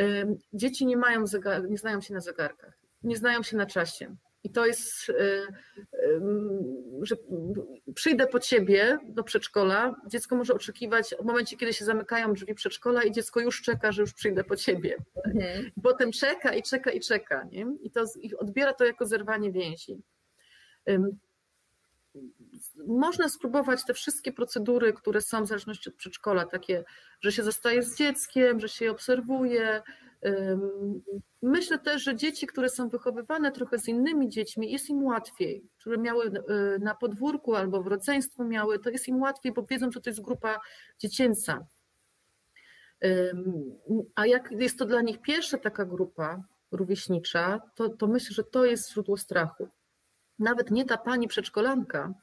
[0.00, 4.16] E, dzieci nie mają zegar, nie znają się na zegarkach, nie znają się na czasie.
[4.44, 6.20] I to jest, y, y,
[7.02, 7.16] że
[7.94, 13.02] przyjdę po ciebie do przedszkola, dziecko może oczekiwać w momencie, kiedy się zamykają drzwi przedszkola
[13.02, 14.96] i dziecko już czeka, że już przyjdę po ciebie.
[15.24, 15.70] Mhm.
[15.82, 17.44] Potem czeka i czeka i czeka.
[17.44, 17.66] Nie?
[17.82, 20.02] I to i odbiera to jako zerwanie więzi.
[22.86, 26.84] Można spróbować te wszystkie procedury, które są w zależności od przedszkola, takie,
[27.20, 29.82] że się zostaje z dzieckiem, że się je obserwuje,
[31.42, 35.98] Myślę też, że dzieci, które są wychowywane trochę z innymi dziećmi, jest im łatwiej, które
[35.98, 36.32] miały e,
[36.78, 40.20] na podwórku albo w rodzeństwu miały, to jest im łatwiej, bo wiedzą, że to jest
[40.20, 40.60] grupa
[40.98, 41.66] dziecięca.
[44.14, 48.64] A jak jest to dla nich pierwsza taka grupa rówieśnicza, to, to myślę, że to
[48.64, 49.68] jest źródło strachu.
[50.38, 52.14] Nawet nie ta pani przedszkolanka,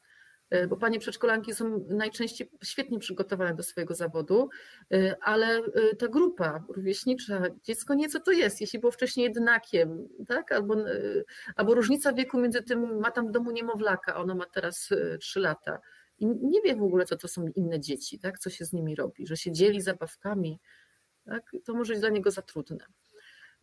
[0.69, 4.49] bo panie przedszkolanki są najczęściej świetnie przygotowane do swojego zawodu,
[4.93, 10.51] e, ale e, ta grupa rówieśnicza, dziecko nieco to jest, jeśli było wcześniej jednakiem, tak?
[10.51, 10.75] albo,
[11.55, 15.79] albo różnica wieku między tym, ma tam w domu niemowlaka, ono ma teraz 3 lata
[16.19, 18.39] i nie wie w ogóle, co to są inne dzieci, tak?
[18.39, 20.59] co się z nimi robi, że się dzieli zabawkami,
[21.25, 21.51] tak?
[21.65, 22.85] to może być dla niego za trudne.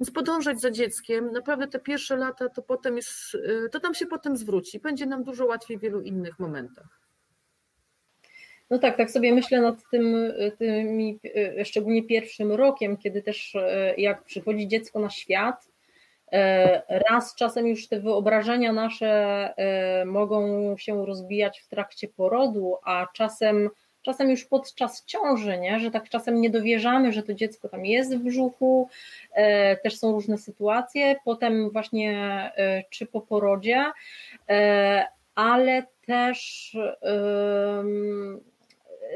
[0.01, 4.07] Więc podążać za dzieckiem, naprawdę te pierwsze lata to potem jest, y, to nam się
[4.07, 4.81] potem zwróci.
[4.81, 7.01] Będzie nam dużo łatwiej w wielu innych momentach.
[8.71, 11.21] No tak, tak sobie myślę nad tym, tymi,
[11.61, 13.61] y, szczególnie pierwszym rokiem, kiedy też y,
[13.97, 15.69] jak przychodzi dziecko na świat,
[17.11, 19.55] raz czasem już te wyobrażenia nasze
[20.07, 23.71] mogą się rozbijać w trakcie porodu, a czasem
[24.05, 25.81] czasem już podczas ciąży, nie?
[25.81, 28.89] że tak czasem nie dowierzamy, że to dziecko tam jest w brzuchu,
[29.33, 32.13] e, też są różne sytuacje, potem właśnie
[32.57, 33.85] e, czy po porodzie,
[34.49, 36.71] e, ale też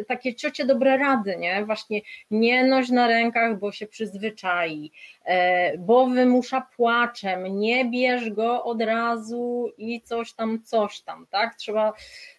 [0.08, 1.64] takie ciocie dobre rady, nie?
[1.64, 4.92] Właśnie nie noś na rękach, bo się przyzwyczai,
[5.24, 11.54] e, bo wymusza płaczem, nie bierz go od razu i coś tam, coś tam, tak?
[11.54, 11.92] Trzeba,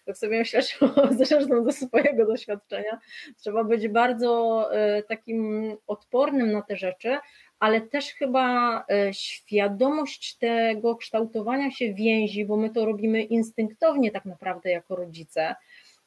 [0.04, 0.60] tak sobie myślę,
[1.18, 2.98] zresztą ze swojego doświadczenia,
[3.36, 7.18] trzeba być bardzo e, takim odpornym na te rzeczy,
[7.60, 14.24] ale też chyba e, świadomość tego kształtowania się więzi, bo my to robimy instynktownie tak
[14.24, 15.54] naprawdę jako rodzice.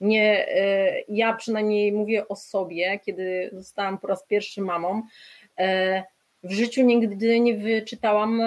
[0.03, 5.01] Nie, e, ja przynajmniej mówię o sobie, kiedy zostałam po raz pierwszy mamą.
[5.59, 6.03] E,
[6.43, 8.41] w życiu nigdy nie wyczytałam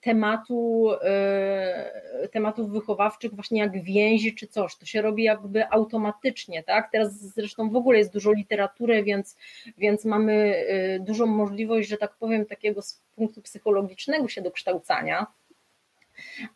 [0.00, 4.76] tematu, e, tematów wychowawczych, właśnie jak więzi czy coś.
[4.76, 6.88] To się robi jakby automatycznie, tak?
[6.92, 9.36] Teraz zresztą w ogóle jest dużo literatury, więc,
[9.78, 10.64] więc mamy
[11.00, 15.26] dużą możliwość, że tak powiem, takiego z punktu psychologicznego się dokształcania.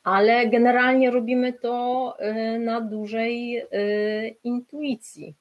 [0.02, 3.62] Ale generalnie robimy to e, na dużej
[4.44, 5.35] intuicji.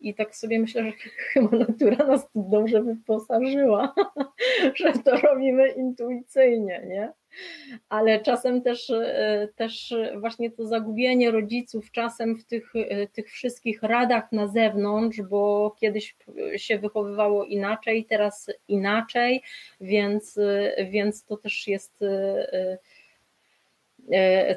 [0.00, 0.92] I tak sobie myślę, że
[1.32, 3.94] chyba natura nas dobrze wyposażyła,
[4.74, 7.12] że to robimy intuicyjnie, nie?
[7.88, 12.72] Ale czasem też, e, też właśnie to zagubienie rodziców czasem w tych,
[13.12, 16.16] tych wszystkich radach na zewnątrz, bo kiedyś
[16.56, 19.42] się wychowywało inaczej, teraz inaczej,
[19.80, 20.38] więc,
[20.90, 22.04] więc to też jest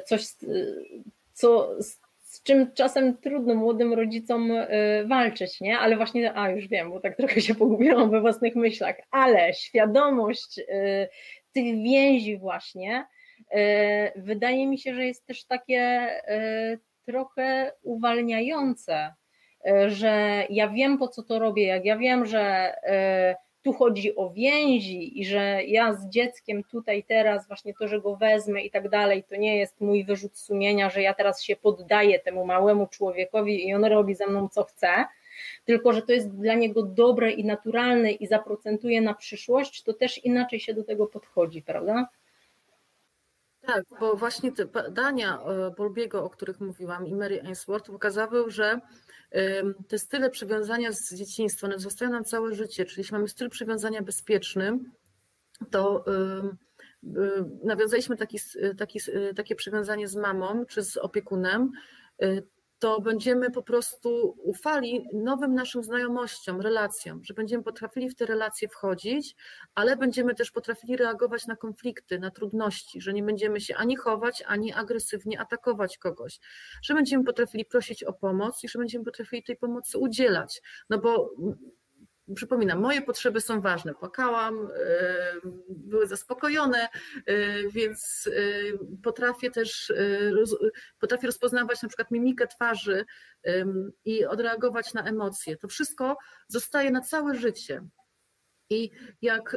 [0.06, 0.26] coś,
[1.32, 1.70] co
[2.34, 4.66] z czym czasem trudno młodym rodzicom y,
[5.06, 5.78] walczyć, nie?
[5.78, 10.60] Ale właśnie, a już wiem, bo tak trochę się pogubiłam we własnych myślach, ale świadomość
[11.52, 13.06] tych więzi właśnie
[14.16, 16.08] wydaje mi się, że jest też takie
[17.06, 19.14] trochę uwalniające,
[19.86, 22.74] że ja wiem po co to robię, jak ja wiem, że
[23.64, 28.16] tu chodzi o więzi i że ja z dzieckiem tutaj teraz właśnie to, że go
[28.16, 32.20] wezmę i tak dalej, to nie jest mój wyrzut sumienia, że ja teraz się poddaję
[32.20, 35.04] temu małemu człowiekowi i on robi ze mną co chce,
[35.64, 40.24] tylko że to jest dla niego dobre i naturalne i zaprocentuje na przyszłość, to też
[40.24, 42.08] inaczej się do tego podchodzi, prawda?
[43.66, 48.80] Tak, bo właśnie te badania e, Bolbiego, o których mówiłam, i Mary Ainsworth pokazały, że
[49.88, 54.02] te style przywiązania z dzieciństwa one zostają nam całe życie, czyli jeśli mamy styl przywiązania
[54.02, 54.78] bezpieczny,
[55.70, 56.04] to
[57.64, 58.38] nawiązaliśmy taki,
[58.78, 59.00] taki,
[59.36, 61.72] takie przywiązanie z mamą czy z opiekunem,
[62.22, 62.46] y,
[62.84, 68.68] to będziemy po prostu ufali nowym naszym znajomościom, relacjom, że będziemy potrafili w te relacje
[68.68, 69.36] wchodzić,
[69.74, 74.42] ale będziemy też potrafili reagować na konflikty, na trudności, że nie będziemy się ani chować,
[74.46, 76.40] ani agresywnie atakować kogoś,
[76.82, 80.62] że będziemy potrafili prosić o pomoc i że będziemy potrafili tej pomocy udzielać.
[80.90, 81.30] No bo
[82.34, 83.94] przypominam, moje potrzeby są ważne.
[83.94, 84.68] Płakałam,
[85.68, 86.88] były zaspokojone,
[87.70, 88.30] więc
[89.02, 89.92] potrafię też
[91.00, 93.04] potrafię rozpoznawać na przykład mimikę twarzy
[94.04, 95.56] i odreagować na emocje.
[95.56, 96.16] To wszystko
[96.48, 97.82] zostaje na całe życie.
[98.70, 98.90] I
[99.22, 99.56] jak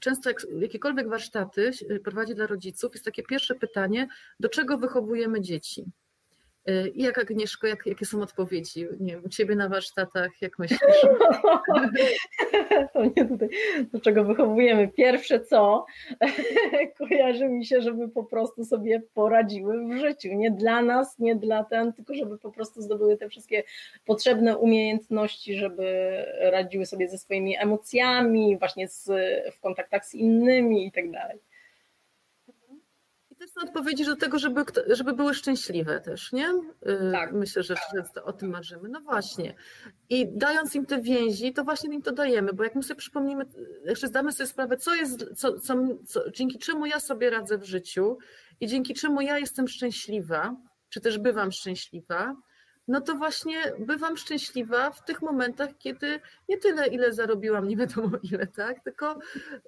[0.00, 1.70] często jak jakiekolwiek warsztaty
[2.04, 4.08] prowadzi dla rodziców, jest takie pierwsze pytanie,
[4.40, 5.84] do czego wychowujemy dzieci?
[6.94, 10.80] I jak Agnieszko, jak, jakie są odpowiedzi nie wiem, u Ciebie na warsztatach, jak myślisz?
[12.92, 13.48] To nie tutaj,
[13.92, 14.88] do czego wychowujemy.
[14.88, 15.86] Pierwsze co,
[16.98, 20.28] kojarzy mi się, żeby po prostu sobie poradziły w życiu.
[20.32, 23.62] Nie dla nas, nie dla ten, tylko żeby po prostu zdobyły te wszystkie
[24.04, 25.86] potrzebne umiejętności, żeby
[26.40, 29.04] radziły sobie ze swoimi emocjami, właśnie z,
[29.54, 31.38] w kontaktach z innymi i tak dalej
[33.46, 36.48] są odpowiedzi do tego, żeby, żeby były szczęśliwe też, nie?
[36.50, 37.32] Y, tak.
[37.32, 38.88] Myślę, że często o tym marzymy.
[38.88, 39.54] No właśnie.
[40.08, 43.44] I dając im te więzi, to właśnie im to dajemy, bo jak my sobie przypomnimy,
[43.84, 45.74] jeszcze zdamy sobie sprawę, co jest, co, co,
[46.06, 48.18] co, dzięki czemu ja sobie radzę w życiu
[48.60, 50.56] i dzięki czemu ja jestem szczęśliwa,
[50.88, 52.36] czy też bywam szczęśliwa,
[52.88, 58.10] no to właśnie bywam szczęśliwa w tych momentach, kiedy nie tyle, ile zarobiłam, nie wiadomo
[58.32, 59.18] ile, tak, tylko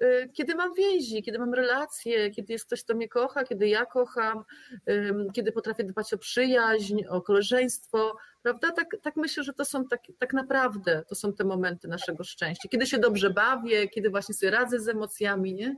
[0.02, 3.86] y, kiedy mam więzi, kiedy mam relacje, kiedy jest ktoś, kto mnie kocha, kiedy ja
[3.86, 4.44] kocham,
[4.88, 8.72] y, kiedy potrafię dbać o przyjaźń, o koleżeństwo, prawda?
[8.72, 12.68] Tak, tak myślę, że to są tak, tak naprawdę, to są te momenty naszego szczęścia.
[12.68, 15.76] Kiedy się dobrze bawię, kiedy właśnie sobie radzę z emocjami, nie?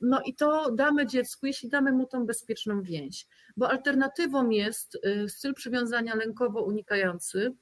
[0.00, 3.26] No i to damy dziecku, jeśli damy mu tą bezpieczną więź,
[3.56, 7.54] bo alternatywą jest y, styl przywiązania lękowo unikający,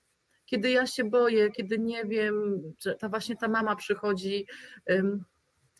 [0.46, 2.62] kiedy ja się boję, kiedy nie wiem,
[2.98, 4.46] ta właśnie ta mama przychodzi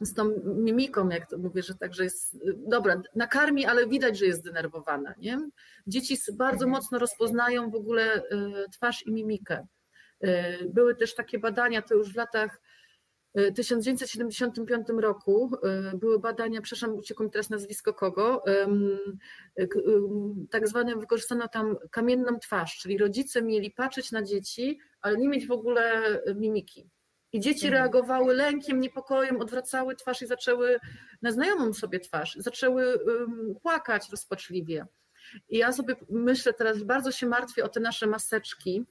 [0.00, 4.40] z tą mimiką, jak to mówię, że także jest, dobra, nakarmi, ale widać, że jest
[4.40, 5.50] zdenerwowana, nie?
[5.86, 6.70] Dzieci bardzo mhm.
[6.70, 8.22] mocno rozpoznają w ogóle y,
[8.72, 9.66] twarz i mimikę.
[10.24, 10.28] Y,
[10.68, 12.60] były też takie badania, to już w latach
[13.54, 15.50] 1975 roku
[15.94, 18.44] były badania, przepraszam, uciekło mi teraz nazwisko kogo,
[20.50, 25.46] tak zwane wykorzystano tam kamienną twarz, czyli rodzice mieli patrzeć na dzieci, ale nie mieć
[25.46, 26.02] w ogóle
[26.34, 26.90] mimiki.
[27.36, 27.82] I dzieci mhm.
[27.82, 30.78] reagowały lękiem, niepokojem, odwracały twarz i zaczęły
[31.22, 32.98] na znajomą sobie twarz, zaczęły
[33.62, 34.86] płakać rozpaczliwie.
[35.48, 38.86] I ja sobie myślę teraz, bardzo się martwię o te nasze maseczki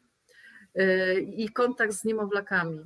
[0.79, 2.79] y, i kontakt z niemowlakami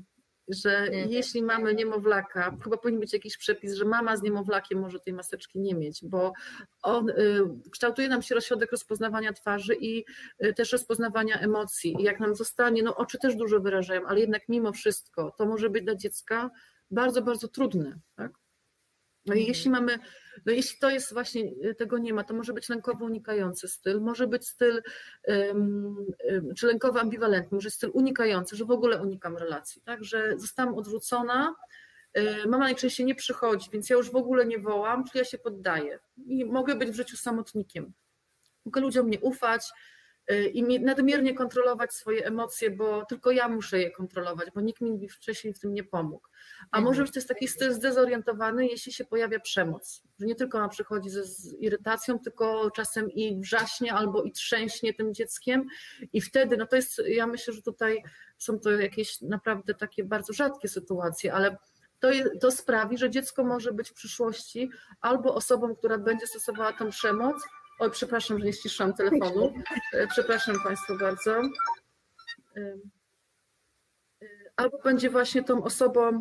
[0.49, 1.09] że mhm.
[1.09, 5.59] jeśli mamy niemowlaka, chyba powinien być jakiś przepis, że mama z niemowlakiem może tej maseczki
[5.59, 6.33] nie mieć, bo
[6.83, 7.13] on y,
[7.71, 10.05] kształtuje nam się rozśrodek rozpoznawania twarzy i
[10.45, 11.95] y, też rozpoznawania emocji.
[11.99, 15.69] I jak nam zostanie, no oczy też dużo wyrażają, ale jednak mimo wszystko to może
[15.69, 16.49] być dla dziecka
[16.91, 17.99] bardzo, bardzo trudne.
[18.15, 18.31] Tak?
[19.29, 19.85] No i jeśli mhm.
[19.85, 19.99] mamy,
[20.45, 24.01] no jeśli to jest właśnie, y, tego nie ma, to może być lękowo unikający styl,
[24.01, 24.81] może być styl,
[25.27, 26.05] um,
[26.57, 31.55] czy lękowo ambiwalentny, może styl unikający, że w ogóle unikam relacji, tak, że zostałam odrzucona,
[32.17, 35.37] y, mama najczęściej nie przychodzi, więc ja już w ogóle nie wołam, czyli ja się
[35.37, 37.93] poddaję i mogę być w życiu samotnikiem.
[38.65, 39.61] Mogę ludziom nie ufać,
[40.53, 45.53] i nadmiernie kontrolować swoje emocje, bo tylko ja muszę je kontrolować, bo nikt mi wcześniej
[45.53, 46.27] w tym nie pomógł.
[46.71, 46.83] A mhm.
[46.83, 51.09] może być jest taki styl zdezorientowany, jeśli się pojawia przemoc, że nie tylko ona przychodzi
[51.09, 55.65] ze, z irytacją, tylko czasem i wrzaśnie albo i trzęśnie tym dzieckiem
[56.13, 58.03] i wtedy, no to jest, ja myślę, że tutaj
[58.37, 61.57] są to jakieś naprawdę takie bardzo rzadkie sytuacje, ale
[61.99, 62.07] to,
[62.41, 64.69] to sprawi, że dziecko może być w przyszłości
[65.01, 67.35] albo osobą, która będzie stosowała tą przemoc,
[67.79, 69.53] Oj, przepraszam, że nie ściszam telefonu.
[69.93, 71.31] E, przepraszam Państwa bardzo.
[71.31, 71.41] E,
[74.21, 76.19] e, albo będzie właśnie tą osobą,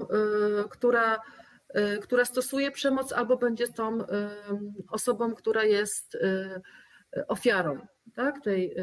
[0.70, 1.20] która,
[2.02, 3.98] która stosuje przemoc, albo będzie tą
[4.90, 6.18] osobą, która jest
[7.28, 8.74] ofiarą tak, tej,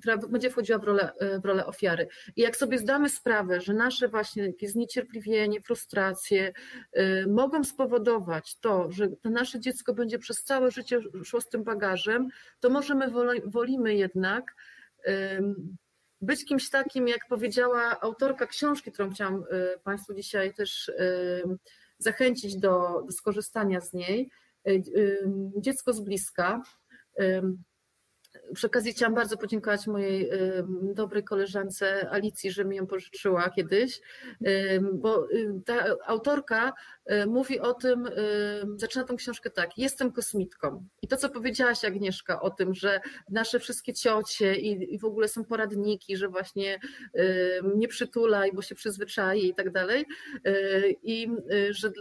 [0.00, 2.08] która będzie wchodziła w rolę, w rolę ofiary.
[2.36, 6.52] I jak sobie zdamy sprawę, że nasze właśnie jakieś zniecierpliwienie, frustracje
[6.98, 11.64] y, mogą spowodować to, że to nasze dziecko będzie przez całe życie szło z tym
[11.64, 12.28] bagażem,
[12.60, 13.10] to możemy
[13.44, 14.54] wolimy jednak
[16.20, 20.92] być kimś takim, jak powiedziała autorka książki, którą chciałam y, Państwu dzisiaj też
[21.98, 24.30] zachęcić do, do skorzystania z niej.
[24.68, 24.82] Y,
[25.56, 26.62] dziecko z bliska
[28.54, 30.30] przy okazji chciałam bardzo podziękować mojej
[30.94, 34.00] dobrej koleżance Alicji, że mi ją pożyczyła kiedyś,
[34.92, 35.28] bo
[35.64, 36.72] ta autorka
[37.26, 38.10] mówi o tym,
[38.76, 40.86] zaczyna tą książkę tak, jestem kosmitką.
[41.02, 45.28] I to, co powiedziałaś Agnieszka o tym, że nasze wszystkie ciocie i, i w ogóle
[45.28, 46.80] są poradniki, że właśnie
[47.76, 50.04] nie przytulaj, bo się przyzwyczai i tak dalej.
[51.02, 51.28] I
[51.70, 51.92] że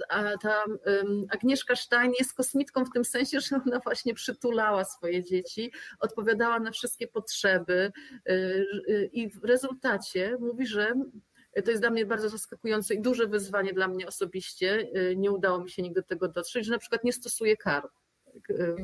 [0.41, 0.63] ta
[1.29, 6.71] Agnieszka Stein jest kosmitką w tym sensie, że ona właśnie przytulała swoje dzieci, odpowiadała na
[6.71, 7.91] wszystkie potrzeby
[9.11, 10.93] i w rezultacie mówi, że
[11.65, 14.87] to jest dla mnie bardzo zaskakujące i duże wyzwanie dla mnie osobiście.
[15.15, 17.87] Nie udało mi się nigdy do tego dotrzeć, że na przykład nie stosuję kar,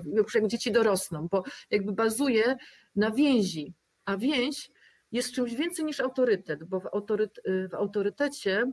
[0.05, 2.55] już jak dzieci dorosną, bo jakby bazuje
[2.95, 3.73] na więzi,
[4.05, 4.71] a więź
[5.11, 7.39] jest czymś więcej niż autorytet, bo w, autoryt,
[7.71, 8.71] w autorytecie,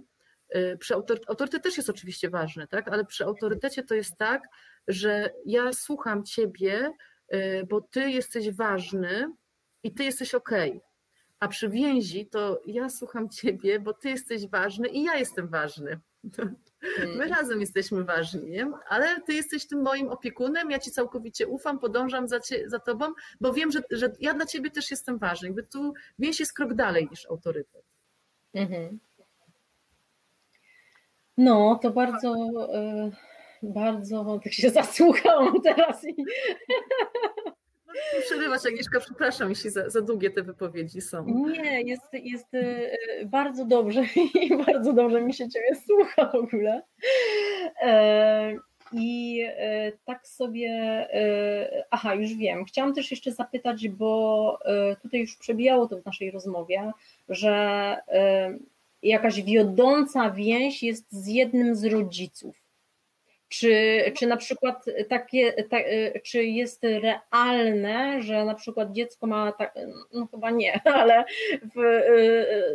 [0.79, 2.89] przy autorytet, autorytet też jest oczywiście ważny, tak?
[2.89, 4.43] ale przy autorytecie to jest tak,
[4.89, 6.91] że ja słucham ciebie,
[7.69, 9.33] bo ty jesteś ważny
[9.83, 10.71] i ty jesteś okej.
[10.71, 10.90] Okay.
[11.41, 16.01] A przy więzi to ja słucham ciebie, bo ty jesteś ważny i ja jestem ważny.
[16.99, 17.29] My mm.
[17.29, 18.73] razem jesteśmy ważni, nie?
[18.89, 23.07] ale ty jesteś tym moim opiekunem, ja ci całkowicie ufam, podążam za, cie, za tobą,
[23.41, 25.49] bo wiem, że, że ja dla ciebie też jestem ważny.
[25.49, 27.85] Jakby tu więź jest krok dalej niż autorytet.
[28.55, 28.99] Mhm.
[31.37, 32.35] No, to bardzo,
[32.75, 33.11] e,
[33.63, 36.25] bardzo tak się zasłuchałam teraz i
[38.27, 41.25] przerywać, Agnieszka, przepraszam, jeśli za, za długie te wypowiedzi są.
[41.25, 42.91] Nie, jest, jest e,
[43.27, 44.05] bardzo dobrze
[44.43, 46.83] i bardzo dobrze mi się Ciebie słucha w ogóle.
[47.83, 48.55] E,
[48.93, 50.71] I e, tak sobie,
[51.91, 52.65] aha, już wiem.
[52.65, 54.59] Chciałam też jeszcze zapytać, bo
[55.03, 56.93] tutaj już przebijało to w naszej rozmowie,
[57.29, 57.97] że
[59.03, 62.70] jakaś wiodąca więź jest z jednym z rodziców.
[63.51, 65.77] Czy, czy na przykład takie, ta,
[66.25, 69.75] czy jest realne, że na przykład dziecko ma, tak,
[70.13, 71.25] no chyba nie, ale
[71.75, 72.03] w,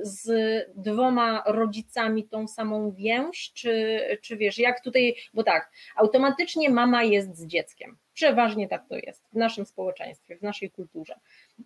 [0.01, 0.29] z
[0.75, 7.37] dwoma rodzicami tą samą więź, czy, czy wiesz, jak tutaj, bo tak, automatycznie mama jest
[7.37, 7.97] z dzieckiem.
[8.13, 11.15] Przeważnie tak to jest w naszym społeczeństwie, w naszej kulturze.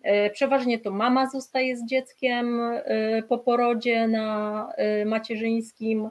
[0.02, 6.10] E, przeważnie to mama zostaje z dzieckiem e, po porodzie na e, macierzyńskim,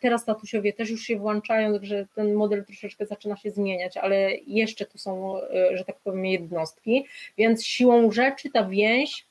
[0.00, 4.86] teraz tatusiowie też już się włączają, także ten model troszeczkę zaczyna się zmieniać, ale jeszcze
[4.86, 7.06] to są, e, że tak powiem, jednostki,
[7.38, 9.26] więc siłą rzeczy ta więź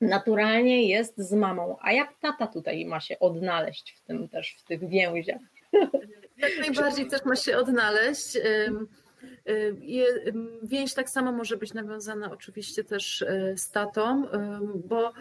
[0.00, 1.76] naturalnie jest z mamą.
[1.80, 5.40] A jak tata tutaj ma się odnaleźć w tym też, w tych więziach?
[6.36, 8.38] Jak najbardziej też ma się odnaleźć.
[10.62, 14.24] Więź tak samo może być nawiązana oczywiście też e, z tatą,
[14.84, 15.12] bo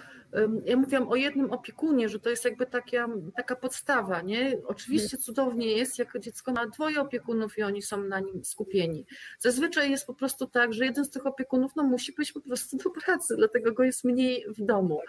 [0.66, 4.58] ja mówiłam o jednym opiekunie, że to jest jakby taka, taka podstawa, nie?
[4.66, 9.06] Oczywiście cudownie jest, jak dziecko ma dwoje opiekunów i oni są na nim skupieni.
[9.40, 12.78] Zazwyczaj jest po prostu tak, że jeden z tych opiekunów no, musi być po prostu
[12.78, 15.02] do pracy, dlatego go jest mniej w domu.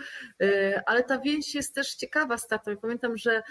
[0.43, 2.76] E, ale ta więź jest też ciekawa z tatą.
[2.76, 3.43] Pamiętam, że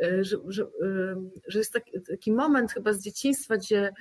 [0.00, 0.66] że, że,
[1.46, 3.92] że jest taki, taki moment chyba z dzieciństwa, gdzie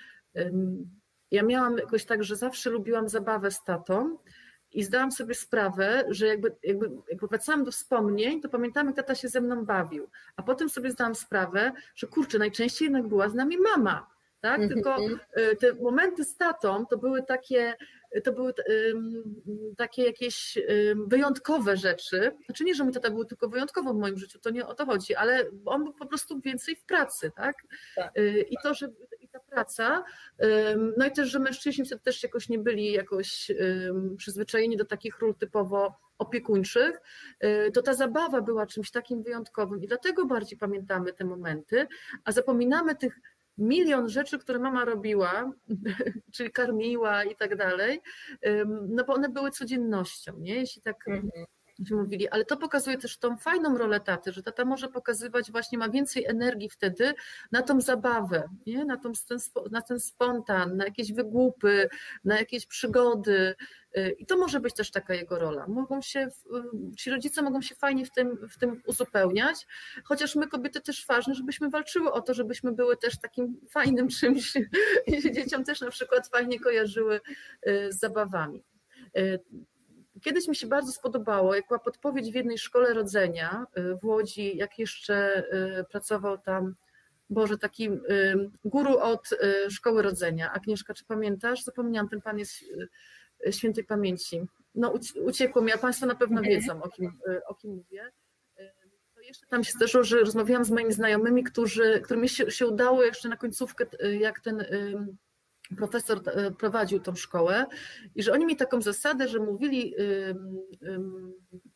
[1.32, 4.18] ja miałam jakoś tak, że zawsze lubiłam zabawę z tatą
[4.72, 9.16] i zdałam sobie sprawę, że jakby, jakby, jakby wracałam do wspomnień, to pamiętam, jak tata
[9.16, 10.10] się ze mną bawił.
[10.36, 14.15] A potem sobie zdałam sprawę, że kurczę, najczęściej jednak była z nami mama.
[14.46, 14.62] Tak?
[14.62, 14.70] Mhm.
[14.70, 14.98] Tylko
[15.34, 17.74] e, te momenty z tatą to były takie,
[18.24, 18.54] to były
[19.78, 20.58] takie jakieś
[21.08, 22.32] wyjątkowe rzeczy.
[22.46, 24.86] Znaczy nie, że mój tata był tylko wyjątkowo w moim życiu, to nie o to
[24.86, 27.56] chodzi, ale on był po prostu więcej w pracy, tak?
[27.96, 28.90] tak y, I to, że
[29.22, 30.04] i ta praca,
[30.98, 33.52] no i też, że mężczyźni wtedy też jakoś nie byli jakoś
[34.18, 37.02] przyzwyczajeni do takich ról typowo opiekuńczych,
[37.44, 41.88] y, to ta zabawa była czymś takim wyjątkowym i dlatego bardziej pamiętamy te momenty,
[42.24, 43.20] a zapominamy tych
[43.58, 45.52] milion rzeczy, które mama robiła,
[46.34, 48.02] czyli karmiła i tak dalej,
[48.90, 50.56] no bo one były codziennością, nie?
[50.56, 51.46] Jeśli tak mhm.
[51.92, 55.90] Mówili, ale to pokazuje też tą fajną rolę taty, że tata może pokazywać właśnie, ma
[55.90, 57.14] więcej energii wtedy
[57.52, 58.86] na tą zabawę, nie?
[58.86, 59.12] Na, tą,
[59.72, 61.90] na ten spontan, na jakieś wygłupy,
[62.24, 63.56] na jakieś przygody,
[64.18, 65.68] i to może być też taka jego rola.
[65.68, 66.28] Mogą się,
[66.98, 69.68] ci rodzice mogą się fajnie w tym, w tym uzupełniać,
[70.04, 74.54] chociaż my kobiety też ważne, żebyśmy walczyły o to, żebyśmy były też takim fajnym czymś
[75.08, 77.22] i dzieciom też na przykład fajnie kojarzyły
[77.68, 78.64] y, z zabawami.
[80.26, 84.06] Y, kiedyś mi się bardzo spodobało, jak była podpowiedź w jednej szkole rodzenia y, w
[84.06, 85.44] Łodzi, jak jeszcze
[85.92, 86.76] pracował tam
[87.30, 87.90] Boże, taki
[88.66, 89.30] guru od
[89.70, 90.54] szkoły rodzenia.
[90.54, 91.64] Agnieszka, czy pamiętasz?
[91.64, 92.54] Zapomniałam, ten pan jest
[93.52, 94.42] świętej pamięci.
[94.76, 94.94] No
[95.26, 98.12] uciekło mi, a Państwo na pewno wiedzą, o kim, o kim mówię.
[99.24, 103.30] Jeszcze tam się zdarzyło, że rozmawiałam z moimi znajomymi, którzy, którym się, się udało jeszcze
[103.30, 103.86] na końcówkę,
[104.20, 104.66] jak ten
[105.78, 107.66] profesor e, prowadził tą szkołę
[108.16, 109.96] i że oni mieli taką zasadę, że mówili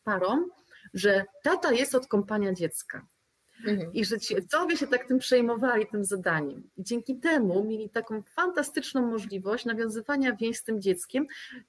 [0.04, 0.50] parom,
[0.94, 3.06] że tata jest od kompania dziecka.
[3.66, 3.92] Mhm.
[3.92, 6.70] I że ci ojcowie się tak tym przejmowali, tym zadaniem.
[6.76, 11.26] I dzięki temu mieli taką fantastyczną możliwość nawiązywania więź z tym dzieckiem,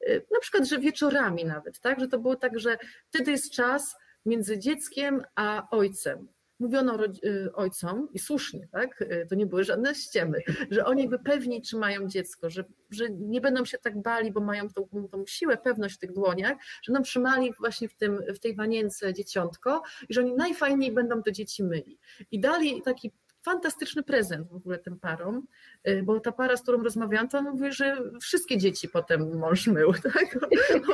[0.10, 2.00] y, na przykład, że wieczorami nawet, tak?
[2.00, 2.78] Że to było tak, że
[3.10, 3.96] wtedy jest czas
[4.26, 6.28] między dzieckiem a ojcem
[6.62, 9.02] mówiono y, ojcom i słusznie, tak?
[9.02, 10.40] Y, to nie były żadne ściemy,
[10.72, 14.70] że oni by pewni trzymają dziecko, że, że nie będą się tak bali, bo mają
[14.70, 18.56] tą, tą siłę, pewność w tych dłoniach, że nam trzymali właśnie w, tym, w tej
[18.56, 22.00] wanience dzieciątko i że oni najfajniej będą to dzieci myli.
[22.32, 23.12] I dali taki
[23.44, 25.48] fantastyczny prezent w ogóle tym parom,
[25.88, 29.94] y, bo ta para, z którą rozmawiałam, to mówi, że wszystkie dzieci potem mąż mył,
[30.14, 30.38] tak?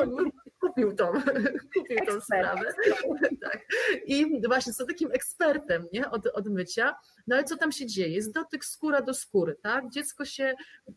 [0.02, 1.12] On kupił tą,
[1.76, 2.66] kupił tą sprawę.
[3.42, 3.66] Tak.
[4.06, 6.12] I właśnie są takim ekspertem nie?
[6.12, 6.96] Od, od mycia.
[7.28, 8.16] No ale co tam się dzieje?
[8.16, 9.90] Jest dotyk skóra do skóry, tak?
[9.90, 10.54] Dziecko się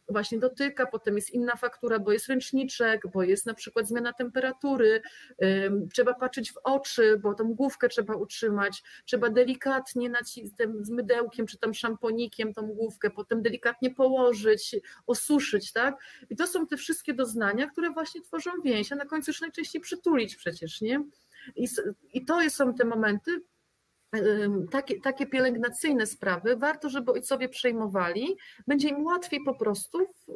[0.08, 5.02] właśnie dotyka, potem jest inna faktura, bo jest ręczniczek, bo jest na przykład zmiana temperatury,
[5.92, 10.50] trzeba patrzeć w oczy, bo tą główkę trzeba utrzymać, trzeba delikatnie nacisnąć
[10.86, 14.76] z mydełkiem czy tam szamponikiem tą główkę, potem delikatnie położyć,
[15.06, 16.02] osuszyć, tak?
[16.30, 19.80] I to są te wszystkie doznania, które właśnie tworzą więź, a na końcu już najczęściej
[19.80, 21.04] przytulić przecież, nie?
[21.56, 21.68] I,
[22.12, 23.42] i to są te momenty,
[24.70, 28.36] takie, takie pielęgnacyjne sprawy, warto, żeby ojcowie przejmowali,
[28.66, 30.32] będzie im łatwiej po prostu w,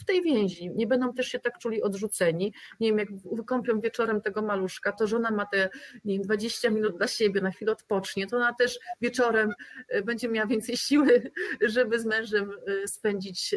[0.00, 0.70] w, tej więzi.
[0.70, 2.52] Nie będą też się tak czuli odrzuceni.
[2.80, 5.70] Nie wiem, jak wykąpią wieczorem tego maluszka, to żona ma te
[6.04, 9.52] nie wiem, 20 minut dla siebie, na chwilę odpocznie, to ona też wieczorem
[9.94, 13.54] y, będzie miała więcej siły, żeby z mężem y, spędzić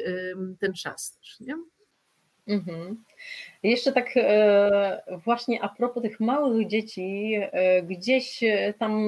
[0.59, 1.57] ten czas też, nie?
[2.47, 3.03] Mhm.
[3.63, 8.43] Jeszcze tak e, właśnie a propos tych małych dzieci, e, gdzieś
[8.79, 9.03] tam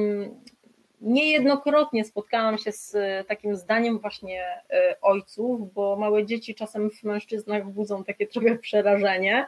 [1.02, 7.70] niejednokrotnie spotkałam się z takim zdaniem właśnie e, ojców, bo małe dzieci czasem w mężczyznach
[7.70, 9.46] budzą takie trochę przerażenie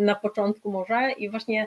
[0.00, 1.66] na początku może i właśnie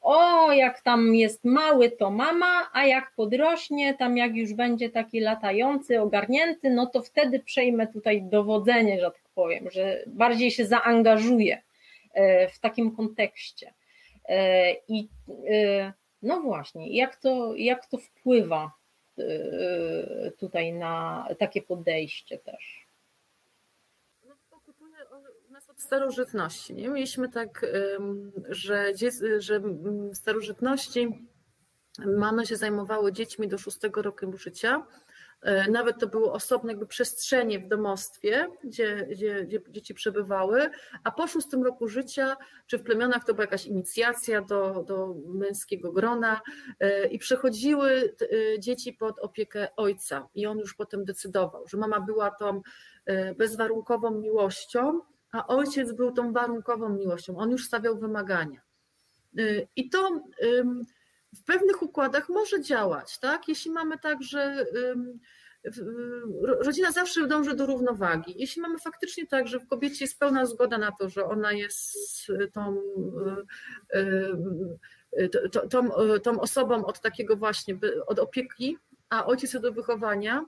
[0.00, 5.20] o, jak tam jest mały, to mama, a jak podrośnie, tam jak już będzie taki
[5.20, 11.62] latający, ogarnięty, no to wtedy przejmę tutaj dowodzenie, że tak powiem, że bardziej się zaangażuję
[12.12, 13.74] e, w takim kontekście.
[14.28, 15.08] E, I
[15.50, 18.78] e, no właśnie, jak to, jak to wpływa
[20.38, 22.86] tutaj na takie podejście też?
[25.68, 26.74] Od starożytności.
[26.74, 26.88] Nie?
[26.88, 27.66] Mieliśmy tak,
[28.48, 28.92] że,
[29.38, 31.08] że w starożytności
[32.06, 35.17] mamy się zajmowały dziećmi do szóstego roku życia, E,
[35.70, 40.70] nawet to były osobne jakby przestrzenie w domostwie, gdzie, gdzie, gdzie dzieci przebywały,
[41.04, 42.36] a po szóstym roku życia,
[42.66, 46.40] czy w plemionach to była jakaś inicjacja do, do męskiego grona
[46.80, 50.28] e, i przechodziły e, dzieci pod opiekę ojca.
[50.34, 52.62] I on już potem decydował, że mama była tą
[53.36, 55.00] bezwarunkową miłością,
[55.32, 58.60] a ojciec był tą warunkową miłością, on już stawiał wymagania.
[59.76, 60.22] I to
[61.36, 63.48] w pewnych układach może działać, tak?
[63.48, 64.66] Jeśli mamy tak, że
[66.42, 68.34] rodzina zawsze dąży do równowagi.
[68.36, 72.26] Jeśli mamy faktycznie tak, że w kobiecie jest pełna zgoda na to, że ona jest
[72.52, 72.82] tą,
[75.70, 75.90] tą,
[76.22, 78.78] tą osobą od takiego właśnie, od opieki,
[79.10, 80.44] a ojciec do wychowania,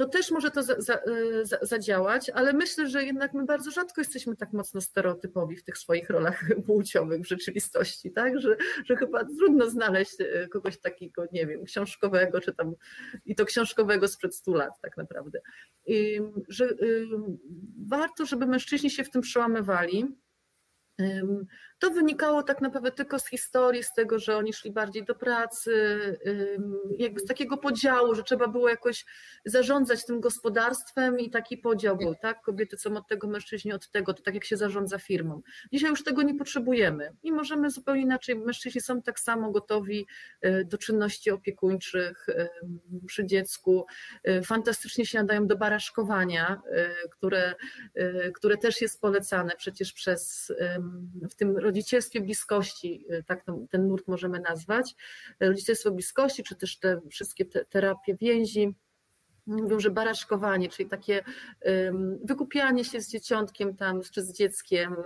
[0.00, 0.98] to też może to za, za,
[1.42, 5.78] za, zadziałać, ale myślę, że jednak my bardzo rzadko jesteśmy tak mocno stereotypowi w tych
[5.78, 8.40] swoich rolach płciowych w rzeczywistości, tak?
[8.40, 12.74] Że, że chyba trudno znaleźć e, kogoś takiego, nie wiem, książkowego, czy tam
[13.24, 15.40] i to książkowego sprzed 100 lat tak naprawdę.
[15.86, 16.68] I, że
[17.88, 20.06] warto, żeby mężczyźni się w tym przełamywali
[21.80, 25.98] to wynikało tak naprawdę tylko z historii, z tego, że oni szli bardziej do pracy,
[26.98, 29.04] jakby z takiego podziału, że trzeba było jakoś
[29.44, 32.42] zarządzać tym gospodarstwem i taki podział był, tak?
[32.42, 35.42] Kobiety są od tego, mężczyźni od tego, to tak jak się zarządza firmą.
[35.72, 40.06] Dzisiaj już tego nie potrzebujemy i możemy zupełnie inaczej, mężczyźni są tak samo gotowi
[40.44, 42.26] y, do czynności opiekuńczych
[43.06, 43.86] przy dziecku,
[44.28, 46.62] y, fantastycznie się nadają do baraszkowania,
[47.04, 47.54] y, które,
[48.34, 50.52] które też jest polecane przecież przez
[51.30, 54.94] w tym rodzicielstwie bliskości, y, tak ten nurt możemy nazwać,
[55.40, 58.74] rodzicielstwo bliskości, czy też te wszystkie te terapie więzi,
[59.50, 61.24] mówią, że baraszkowanie, czyli takie
[62.24, 64.96] wykupianie się z dzieciątkiem tam, czy z dzieckiem,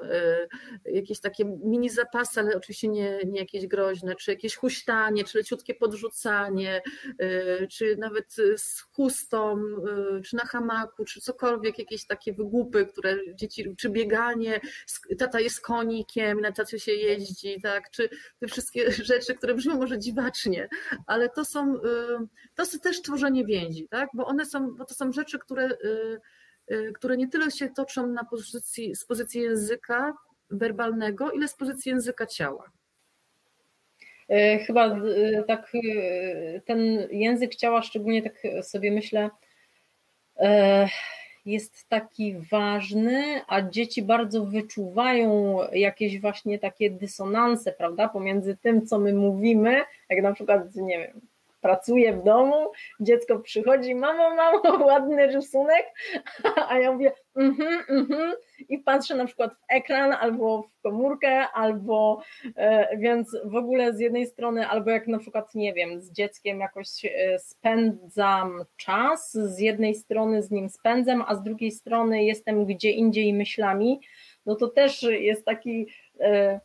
[0.86, 5.38] y, jakieś takie mini zapasy, ale oczywiście nie, nie jakieś groźne, czy jakieś huśtanie, czy
[5.38, 6.82] leciutkie podrzucanie,
[7.22, 9.58] y, czy nawet z chustą,
[10.18, 14.60] y, czy na hamaku, czy cokolwiek, jakieś takie wygłupy, które dzieci, czy bieganie,
[15.18, 18.08] tata jest konikiem, na tacie się jeździ, tak, czy
[18.40, 20.68] te wszystkie rzeczy, które brzmią może dziwacznie,
[21.06, 21.80] ale to są,
[22.54, 26.20] to jest też tworzenie więzi, tak, bo one są, bo to są rzeczy, które, y,
[26.70, 30.14] y, które nie tyle się toczą na pozycji, z pozycji języka
[30.50, 32.70] werbalnego, ile z pozycji języka ciała.
[34.28, 39.30] E, chyba e, tak e, ten język ciała, szczególnie tak sobie myślę,
[41.46, 48.98] jest taki ważny, a dzieci bardzo wyczuwają jakieś właśnie takie dysonanse, prawda, pomiędzy tym, co
[48.98, 51.20] my mówimy, jak na przykład, nie wiem,
[51.64, 54.60] pracuję w domu, dziecko przychodzi, mamo, mamo,
[54.90, 55.86] ładny rysunek,
[56.68, 58.32] a ja mówię, mhm, mhm,
[58.68, 62.22] i patrzę na przykład w ekran, albo w komórkę, albo
[62.56, 66.60] e, więc w ogóle z jednej strony, albo jak na przykład, nie wiem, z dzieckiem
[66.60, 72.66] jakoś e, spędzam czas, z jednej strony z nim spędzam, a z drugiej strony jestem
[72.66, 74.00] gdzie indziej myślami,
[74.46, 75.86] no to też jest taki
[76.20, 76.60] e,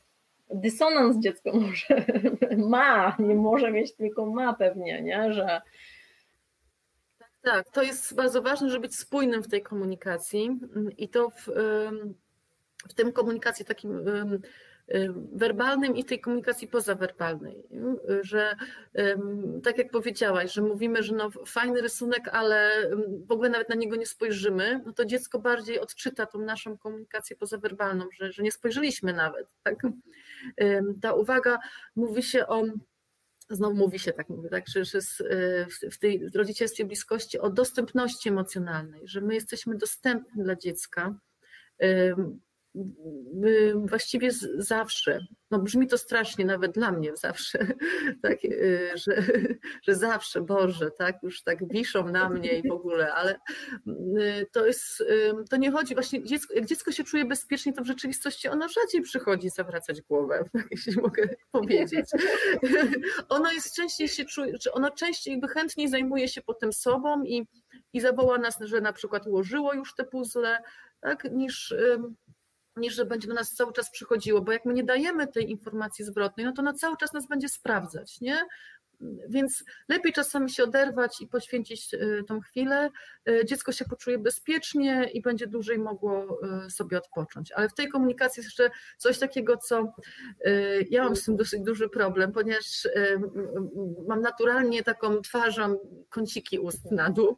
[0.49, 2.05] dysonans dziecko może
[2.69, 5.33] ma, nie może mieć, tylko ma pewnie, nie?
[5.33, 5.61] że
[7.17, 10.59] tak, tak, to jest bardzo ważne, żeby być spójnym w tej komunikacji
[10.97, 11.47] i to w,
[12.89, 14.03] w tym komunikacji takim
[15.33, 17.63] werbalnym i tej komunikacji pozawerbalnej,
[18.21, 18.55] że
[19.63, 22.71] tak jak powiedziałaś, że mówimy, że no fajny rysunek, ale
[23.27, 27.35] w ogóle nawet na niego nie spojrzymy, no to dziecko bardziej odczyta tą naszą komunikację
[27.35, 29.47] pozawerbalną, że, że nie spojrzeliśmy nawet.
[29.63, 29.75] Tak?
[31.01, 31.59] Ta uwaga
[31.95, 32.63] mówi się o
[33.49, 34.99] znowu mówi się tak, mówię, tak, że, że
[35.91, 41.15] w tej rodzicielstwie bliskości o dostępności emocjonalnej, że my jesteśmy dostępni dla dziecka,
[43.86, 45.20] właściwie zawsze,
[45.51, 47.59] no brzmi to strasznie nawet dla mnie zawsze,
[48.24, 49.24] tak, y, że,
[49.84, 53.39] że zawsze, Boże, tak, już tak wiszą na mnie i w ogóle, ale
[53.88, 57.84] y, to jest, y, to nie chodzi, właśnie dziecko, jak dziecko się czuje bezpiecznie, to
[57.84, 62.05] w rzeczywistości ono rzadziej przychodzi zawracać głowę, tak, jeśli mogę powiedzieć.
[63.30, 67.47] Ono jest częściej się czuje, czy ono częściej jakby chętniej zajmuje się potem sobą i,
[67.93, 70.63] i zawoła nas, że na przykład ułożyło już te puzzle,
[71.01, 71.74] tak, niż
[72.80, 76.05] niż że będzie do nas cały czas przychodziło, bo jak my nie dajemy tej informacji
[76.05, 78.45] zwrotnej, no to ona cały czas nas będzie sprawdzać, nie?
[79.30, 81.95] więc lepiej czasami się oderwać i poświęcić
[82.27, 82.89] tą chwilę.
[83.45, 87.51] Dziecko się poczuje bezpiecznie i będzie dłużej mogło sobie odpocząć.
[87.51, 89.93] Ale w tej komunikacji jest jeszcze coś takiego, co
[90.89, 92.88] ja mam z tym dosyć duży problem, ponieważ
[94.07, 95.77] mam naturalnie taką twarzą
[96.09, 97.38] kąciki ust na dół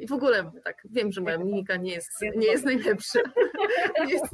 [0.00, 3.20] i w ogóle tak wiem, że moja mimika nie jest, nie jest najlepsza.
[4.06, 4.24] Nie jest,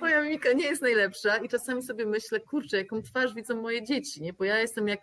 [0.00, 4.22] moja mimika nie jest najlepsza i czasami sobie myślę, kurczę, jaką twarz widzą moje dzieci,
[4.22, 4.32] nie?
[4.32, 5.00] Bo ja jestem jak,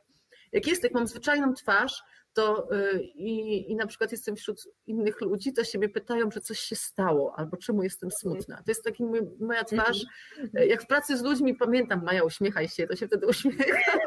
[0.51, 2.03] jak jest, jak mam zwyczajną twarz,
[2.33, 6.41] to y, i, i na przykład jestem wśród innych ludzi, to się mnie pytają, że
[6.41, 8.57] coś się stało, albo czemu jestem smutna.
[8.57, 10.05] To jest taki mój, moja twarz,
[10.39, 10.69] mhm.
[10.69, 13.99] jak w pracy z ludźmi pamiętam, Maja, uśmiechaj się, to się wtedy uśmiecham,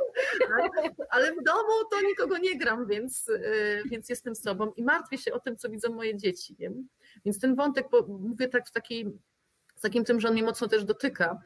[1.10, 5.32] ale w domu to nikogo nie gram, więc, y, więc jestem sobą i martwię się
[5.32, 6.56] o tym, co widzą moje dzieci.
[6.58, 6.70] Nie?
[7.24, 9.18] Więc ten wątek, bo mówię tak w takiej,
[9.76, 11.40] z takim tym, że on mnie mocno też dotyka,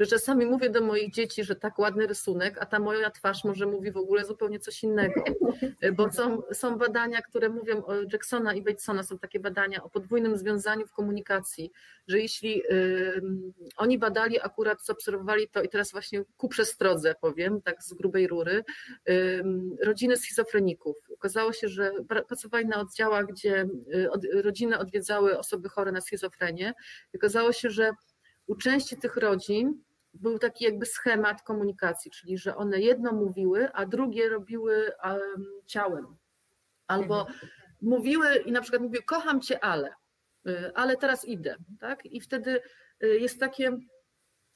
[0.00, 3.66] że czasami mówię do moich dzieci, że tak ładny rysunek, a ta moja twarz może
[3.66, 5.24] mówi w ogóle zupełnie coś innego.
[5.96, 10.36] Bo są, są badania, które mówią o Jacksona i Batesona, są takie badania o podwójnym
[10.36, 11.72] związaniu w komunikacji,
[12.08, 13.22] że jeśli y,
[13.76, 18.26] oni badali akurat, co obserwowali to i teraz właśnie ku przestrodze powiem, tak z grubej
[18.26, 18.64] rury,
[19.08, 19.42] y,
[19.84, 20.96] rodziny schizofreników.
[21.14, 21.92] Okazało się, że
[22.28, 26.74] pracowali na oddziałach, gdzie y, od, rodziny odwiedzały osoby chore na schizofrenię.
[27.14, 27.90] Okazało się, że
[28.46, 29.82] u części tych rodzin
[30.14, 35.20] był taki jakby schemat komunikacji, czyli że one jedno mówiły, a drugie robiły um,
[35.66, 36.16] ciałem.
[36.86, 37.38] Albo mhm.
[37.82, 39.94] mówiły i na przykład mówiły, kocham cię, ale,
[40.48, 41.56] y, ale teraz idę.
[41.80, 42.06] Tak?
[42.06, 42.60] I wtedy
[43.04, 43.78] y, jest takie,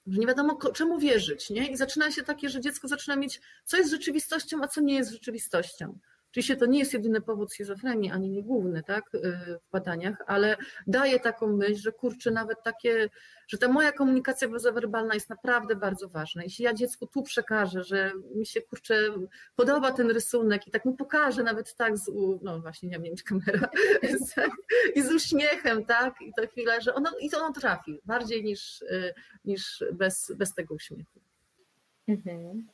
[0.07, 1.51] że nie wiadomo czemu wierzyć.
[1.51, 1.71] Nie?
[1.71, 5.11] I zaczyna się takie, że dziecko zaczyna mieć, co jest rzeczywistością, a co nie jest
[5.11, 5.99] rzeczywistością.
[6.35, 9.21] Oczywiście to nie jest jedyny powód schizofrenii, ani nie główny tak, y,
[9.69, 10.57] w badaniach, ale
[10.87, 13.09] daje taką myśl, że kurczę, nawet takie,
[13.49, 16.43] że ta moja komunikacja bezowerbalna jest naprawdę bardzo ważna.
[16.43, 18.95] Jeśli ja dziecku tu przekażę, że mi się kurczę
[19.57, 22.11] podoba ten rysunek i tak mu pokażę nawet tak z,
[22.43, 23.69] no właśnie, nie wiem, mieć kamera,
[24.97, 28.83] i z uśmiechem, tak, i to chwilę, że ono, i to ono trafi bardziej niż,
[28.83, 29.15] y,
[29.45, 31.21] niż bez, bez tego uśmiechu.
[32.09, 32.67] Mhm.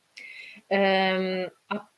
[0.69, 1.90] Um, a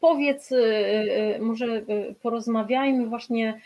[0.00, 3.60] powiedz, y, y, może y, porozmawiajmy właśnie.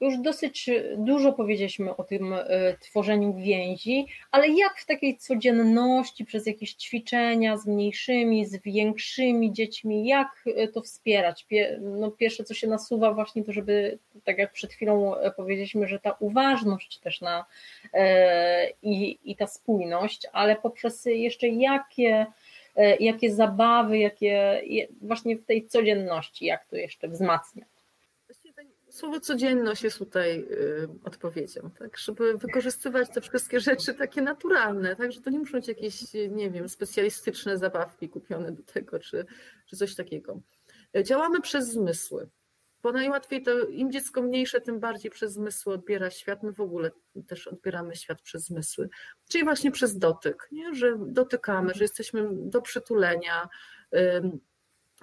[0.00, 2.34] Już dosyć dużo powiedzieliśmy o tym
[2.80, 10.06] tworzeniu więzi, ale jak w takiej codzienności, przez jakieś ćwiczenia z mniejszymi, z większymi dziećmi,
[10.06, 10.44] jak
[10.74, 11.46] to wspierać?
[11.80, 16.16] No pierwsze, co się nasuwa, właśnie to, żeby, tak jak przed chwilą powiedzieliśmy, że ta
[16.20, 17.44] uważność też na
[18.82, 22.26] i, i ta spójność, ale poprzez jeszcze jakie E,
[23.00, 24.62] jakie zabawy, jakie
[25.00, 27.64] właśnie w tej codzienności, jak to jeszcze wzmacnia.
[28.90, 35.12] Słowo codzienność jest tutaj y, odpowiedzią, tak, żeby wykorzystywać te wszystkie rzeczy takie naturalne, tak,
[35.12, 39.26] że to nie muszą być jakieś, nie wiem, specjalistyczne zabawki kupione do tego, czy,
[39.66, 40.40] czy coś takiego.
[41.04, 42.28] Działamy przez zmysły
[42.82, 46.42] bo najłatwiej to im dziecko mniejsze, tym bardziej przez zmysły odbiera świat.
[46.42, 46.90] My w ogóle
[47.26, 48.88] też odbieramy świat przez zmysły,
[49.28, 50.74] czyli właśnie przez dotyk, nie?
[50.74, 53.48] że dotykamy, że jesteśmy do przytulenia,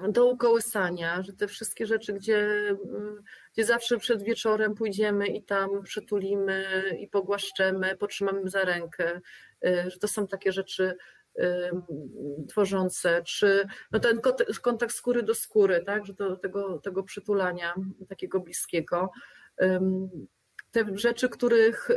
[0.08, 2.50] do ukołysania, że te wszystkie rzeczy, gdzie,
[3.54, 6.66] gdzie zawsze przed wieczorem pójdziemy i tam przytulimy
[7.00, 9.22] i pogłaszczemy, potrzymamy za rękę,
[9.66, 10.98] y, że to są takie rzeczy
[12.48, 14.20] tworzące, czy no ten
[14.62, 17.74] kontakt skóry do skóry, tak, że do tego, tego przytulania
[18.10, 19.12] takiego bliskiego.
[20.72, 21.90] Te rzeczy, których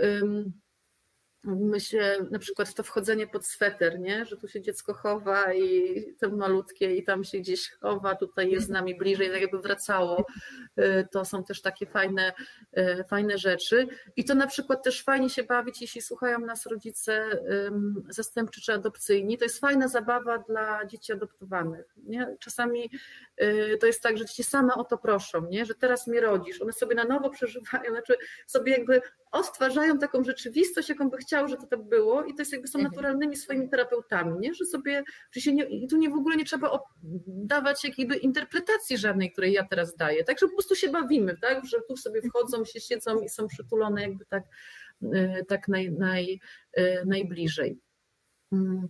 [1.44, 4.24] myślę na przykład to wchodzenie pod sweter, nie?
[4.24, 8.66] że tu się dziecko chowa i to malutkie i tam się gdzieś chowa, tutaj jest
[8.66, 10.26] z nami bliżej, tak jakby wracało.
[10.78, 12.32] Y, to są też takie fajne,
[12.78, 13.86] y, fajne rzeczy.
[14.16, 17.42] I to na przykład też fajnie się bawić, jeśli słuchają nas rodzice
[18.08, 19.38] zastępczy czy adopcyjni.
[19.38, 21.94] To jest fajna zabawa dla dzieci adoptowanych.
[21.96, 22.36] Nie?
[22.40, 22.90] Czasami
[23.42, 25.66] y, to jest tak, że dzieci same o to proszą, nie?
[25.66, 26.62] że teraz mnie rodzisz.
[26.62, 28.16] One sobie na nowo przeżywają, znaczy
[28.46, 29.00] sobie jakby
[29.32, 32.78] odtwarzają taką rzeczywistość, jaką by chciał, że to tak było i to jest jakby są
[32.78, 32.92] mhm.
[32.92, 34.54] naturalnymi swoimi terapeutami, nie?
[34.54, 36.78] że sobie, że się nie, tu nie w ogóle nie trzeba
[37.26, 41.66] dawać jakiejby interpretacji żadnej, której ja teraz daję, tak, że po prostu się bawimy, tak,
[41.66, 44.44] że tu sobie wchodzą, się siedzą i są przytulone jakby tak,
[45.02, 46.40] y, tak naj, naj,
[46.78, 47.78] y, najbliżej.
[48.52, 48.88] Mm.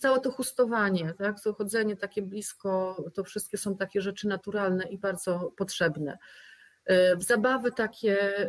[0.00, 4.98] Całe to chustowanie, tak, to chodzenie takie blisko, to wszystkie są takie rzeczy naturalne i
[4.98, 6.18] bardzo potrzebne.
[7.16, 8.48] W zabawy takie e,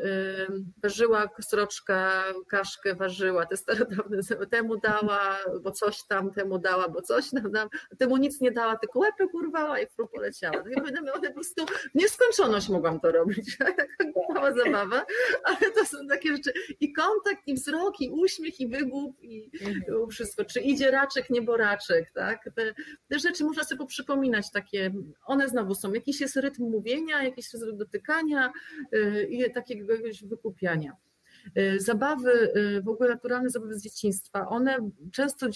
[0.84, 4.18] ważyła sroczka, kaszkę ważyła, te starodawne
[4.52, 8.78] temu dała, bo coś tam, temu dała, bo coś tam, dała, temu nic nie dała,
[8.78, 10.64] tylko łepę kurwała i fru poleciała.
[10.64, 13.86] Tak ja po prostu w nieskończoność mogłam to robić, taka
[14.30, 15.06] mała zabawa,
[15.44, 20.10] ale to są takie rzeczy i kontakt, i wzrok, i uśmiech, i wygłup, i mhm.
[20.10, 22.74] wszystko, czy idzie raczek, nieboraczek, tak, te,
[23.08, 24.92] te rzeczy można sobie poprzypominać takie,
[25.26, 28.23] one znowu są, jakiś jest rytm mówienia, jakiś jest rytm dotykania,
[28.94, 29.94] Y, i takiego
[30.28, 30.98] wykupiania.
[31.58, 34.78] Y, zabawy, y, w ogóle naturalne zabawy z dzieciństwa, one
[35.12, 35.48] często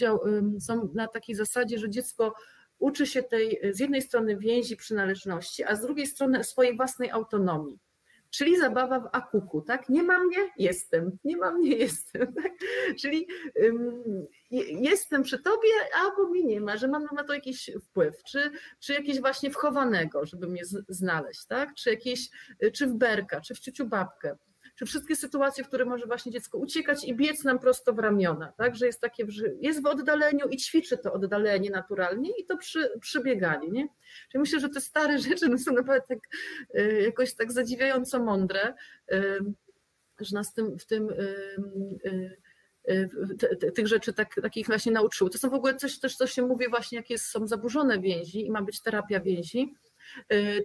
[0.59, 2.34] są na takiej zasadzie, że dziecko
[2.80, 7.80] uczy się tej z jednej strony więzi przynależności, a z drugiej strony swojej własnej autonomii.
[8.30, 9.89] Czyli zabawa w akuku, tak?
[9.89, 12.34] Nie ma mnie, jestem, nie ma mnie, jestem.
[12.34, 12.51] Tak?
[13.01, 13.28] Czyli
[14.82, 18.93] jestem przy tobie, albo mnie nie ma, że mam na to jakiś wpływ, czy, czy
[18.93, 21.73] jakieś właśnie wchowanego, żeby mnie znaleźć, tak?
[21.73, 22.30] Czy jakieś,
[22.73, 24.38] czy w berka, czy w ciuciu babkę
[24.78, 28.53] czy wszystkie sytuacje, w które może właśnie dziecko uciekać i biec nam prosto w ramiona,
[28.57, 29.28] tak, że jest takie,
[29.61, 33.88] jest w oddaleniu i ćwiczy to oddalenie naturalnie i to przy, przybieganie, nie?
[34.32, 36.19] Czyli myślę, że te stare rzeczy no są naprawdę tak,
[36.80, 38.73] y, jakoś tak zadziwiająco mądre,
[39.11, 39.39] y,
[40.19, 42.38] że nas tym, w tym y,
[43.75, 45.30] tych rzeczy tak, takich właśnie nauczyły.
[45.30, 48.51] To są w ogóle coś też, co się mówi właśnie, jakie są zaburzone więzi i
[48.51, 49.75] ma być terapia więzi,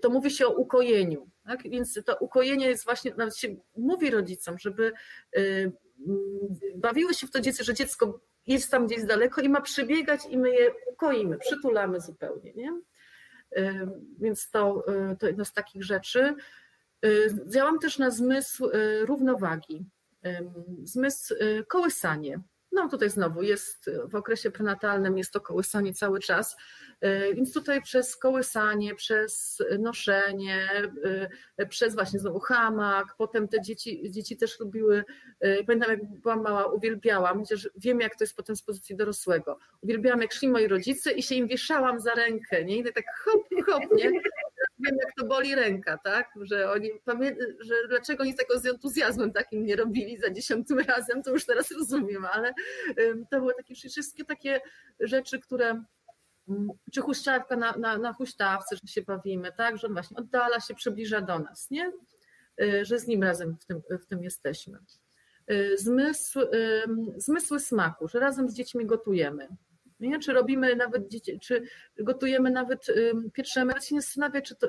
[0.03, 1.31] to mówi się o ukojeniu.
[1.45, 1.63] Tak?
[1.63, 4.93] Więc to ukojenie jest właśnie, nawet się mówi rodzicom, żeby
[5.37, 5.73] y,
[6.77, 10.39] bawiły się w to dziecko, że dziecko jest tam gdzieś daleko i ma przybiegać i
[10.39, 12.53] my je ukoimy, przytulamy zupełnie.
[12.55, 12.81] Nie?
[13.59, 13.89] Y,
[14.21, 14.85] więc to,
[15.19, 16.35] to jedna z takich rzeczy.
[17.47, 18.71] Działam też na zmysł
[19.07, 19.87] równowagi,
[20.85, 21.35] zmysł
[21.69, 22.41] kołysanie.
[22.73, 26.57] No tutaj znowu jest w okresie prenatalnym jest to kołysanie cały czas,
[27.01, 30.69] e, więc tutaj przez kołysanie, przez noszenie,
[31.59, 35.05] e, przez właśnie znowu hamak, potem te dzieci, dzieci też lubiły,
[35.41, 39.59] e, pamiętam jak byłam mała, uwielbiałam, chociaż wiem jak to jest potem z pozycji dorosłego,
[39.81, 43.43] uwielbiałam jak szli moi rodzice i się im wieszałam za rękę, nie, i tak hop,
[43.67, 44.11] hop, nie,
[44.85, 46.31] wiem, jak to boli ręka, tak?
[46.41, 46.91] Że oni
[47.61, 51.71] że dlaczego oni tego z entuzjazmem takim nie robili za dziesiątym razem, to już teraz
[51.71, 52.53] rozumiem, ale
[53.31, 54.61] to były takie wszystkie takie
[55.01, 55.85] rzeczy, które
[56.49, 59.79] mm, czy huśtawka na, na, na huśtawce, że się bawimy, tak?
[59.79, 61.93] Że on właśnie oddala się, przybliża do nas, nie?
[62.63, 64.79] Y, że z nim razem w tym, w tym jesteśmy.
[65.51, 66.41] Y, zmysł,
[67.17, 69.49] zmysły smaku, że razem z dziećmi gotujemy.
[70.09, 70.19] Nie?
[70.19, 71.03] Czy robimy nawet,
[71.41, 71.63] czy
[71.99, 72.87] gotujemy nawet,
[73.33, 74.69] pieczemy, ale się nie czy to,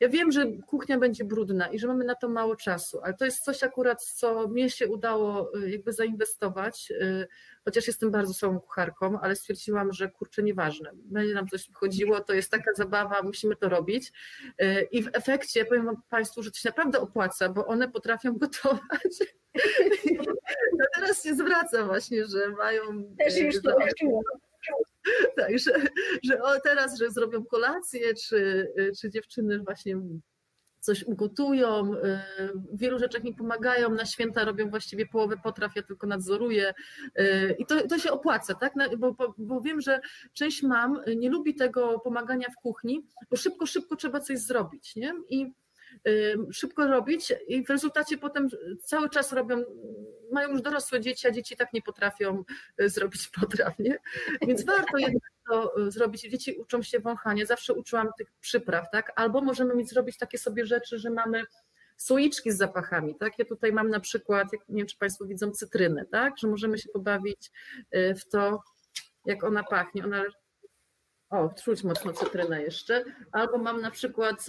[0.00, 3.24] ja wiem, że kuchnia będzie brudna i że mamy na to mało czasu, ale to
[3.24, 7.26] jest coś akurat, co mnie się udało y, jakby zainwestować, y,
[7.64, 12.34] chociaż jestem bardzo słabą kucharką, ale stwierdziłam, że kurczę, nieważne, będzie nam coś chodziło, to
[12.34, 14.12] jest taka zabawa, musimy to robić
[14.62, 18.80] y, i w efekcie powiem Państwu, że to się naprawdę opłaca, bo one potrafią gotować.
[20.78, 22.82] No teraz się zwraca właśnie, że mają...
[23.18, 23.76] Też już to
[25.36, 25.72] tak, że,
[26.22, 28.68] że o, teraz, że zrobią kolację, czy,
[29.00, 29.96] czy dziewczyny właśnie
[30.86, 32.18] coś ugotują, y,
[32.72, 36.74] w wielu rzeczach mi pomagają, na święta robią właściwie połowę potraw, ja tylko nadzoruję
[37.18, 38.72] y, i to, to się opłaca, tak?
[38.98, 40.00] Bo, bo, bo wiem, że
[40.32, 45.12] część mam nie lubi tego pomagania w kuchni, bo szybko, szybko trzeba coś zrobić, nie?
[45.28, 45.52] I
[46.52, 48.48] szybko robić i w rezultacie potem
[48.84, 49.64] cały czas robią,
[50.32, 52.44] mają już dorosłe dzieci, a dzieci tak nie potrafią
[52.80, 53.98] y, zrobić potraw, nie?
[54.42, 56.22] Więc warto jednak to y, zrobić.
[56.22, 59.12] Dzieci uczą się wąchania, zawsze uczyłam tych przypraw, tak?
[59.16, 61.44] Albo możemy mieć zrobić takie sobie rzeczy, że mamy
[61.96, 63.38] słoiczki z zapachami, tak?
[63.38, 66.38] Ja tutaj mam na przykład, nie wiem, czy Państwo widzą cytrynę, tak?
[66.38, 67.50] Że możemy się pobawić
[67.96, 68.62] y, w to,
[69.26, 70.04] jak ona pachnie.
[70.04, 70.24] Ona
[71.30, 73.04] o, czuć mocno cytrynę jeszcze.
[73.32, 74.46] Albo mam na przykład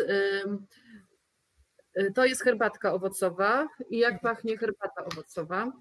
[2.16, 5.72] to jest herbatka owocowa i jak pachnie herbata owocowa.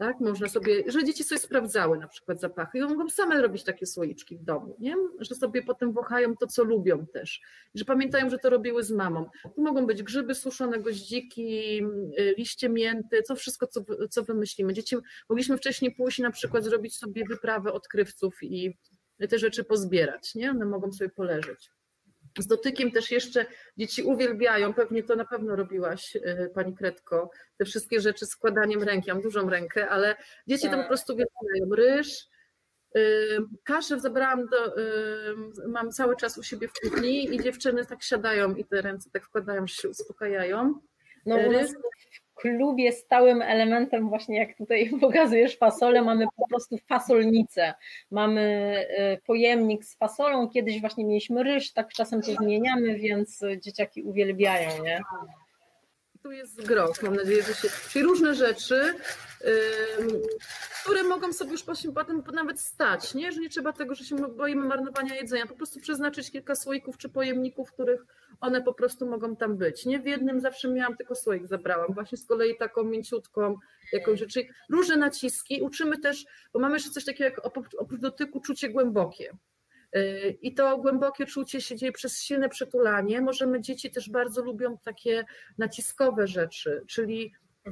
[0.00, 3.86] Tak, można sobie, że dzieci coś sprawdzały na przykład zapachy i mogą same robić takie
[3.86, 4.94] słoiczki w domu, nie?
[5.18, 7.40] że sobie potem wąchają to, co lubią też,
[7.74, 9.30] że pamiętają, że to robiły z mamą.
[9.54, 11.82] Tu mogą być grzyby suszone, goździki,
[12.38, 14.72] liście mięty, co wszystko, co, co wymyślimy.
[14.72, 14.96] Dzieci,
[15.28, 18.78] mogliśmy wcześniej pójść na przykład zrobić sobie wyprawę odkrywców i
[19.30, 20.50] te rzeczy pozbierać, nie?
[20.50, 21.70] One mogą sobie poleżeć.
[22.38, 27.64] Z dotykiem też jeszcze dzieci uwielbiają, pewnie to na pewno robiłaś y, Pani Kretko, te
[27.64, 30.16] wszystkie rzeczy składaniem ręki, mam dużą rękę, ale
[30.46, 30.88] dzieci to po tak.
[30.88, 31.74] prostu uwielbiają.
[31.76, 32.30] Ryż,
[33.64, 34.74] kaszę zabrałam do,
[35.68, 39.24] mam cały czas u siebie w kuchni i dziewczyny tak siadają i te ręce tak
[39.24, 40.80] wkładają, się uspokajają.
[41.26, 41.36] No
[42.40, 47.74] klubie stałym elementem, właśnie jak tutaj pokazujesz fasolę, mamy po prostu fasolnicę.
[48.10, 48.76] Mamy
[49.14, 54.82] y, pojemnik z fasolą, kiedyś właśnie mieliśmy ryż, tak czasem to zmieniamy, więc dzieciaki uwielbiają,
[54.82, 55.00] nie?
[56.22, 57.68] Tu jest groch, mam nadzieję, że się.
[57.88, 58.94] Czyli różne rzeczy,
[60.82, 61.62] które mogą sobie już
[61.94, 63.32] potem nawet stać, nie?
[63.32, 67.08] Że nie trzeba tego, że się boimy marnowania jedzenia, po prostu przeznaczyć kilka słoików czy
[67.08, 68.06] pojemników, w których
[68.40, 69.86] one po prostu mogą tam być.
[69.86, 71.94] Nie w jednym zawsze miałam tylko słoik, zabrałam.
[71.94, 73.56] Właśnie z kolei taką mięciutką
[73.92, 74.32] jakąś rzecz.
[74.32, 75.62] Czyli różne naciski.
[75.62, 77.40] Uczymy też, bo mamy jeszcze coś takiego jak
[77.78, 79.36] oprócz dotyku czucie głębokie.
[79.96, 83.20] Y, I to głębokie czucie się dzieje przez silne przytulanie.
[83.20, 85.24] Możemy, dzieci też bardzo lubią takie
[85.58, 87.32] naciskowe rzeczy, czyli
[87.66, 87.70] y,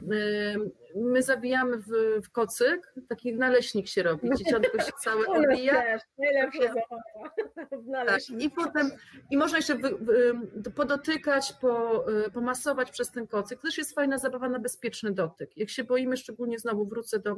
[0.95, 1.89] my zawijamy w,
[2.25, 5.99] w kocyk, taki naleśnik się robi, dzieciątko się całe obija.
[6.19, 8.07] Najlepsza zabawa.
[8.07, 8.91] Tak, I potem,
[9.31, 10.35] i można jeszcze wy, wy,
[10.77, 13.59] podotykać, po, y, pomasować przez ten kocyk.
[13.61, 15.57] To też jest fajna zabawa na bezpieczny dotyk.
[15.57, 17.37] Jak się boimy, szczególnie znowu wrócę do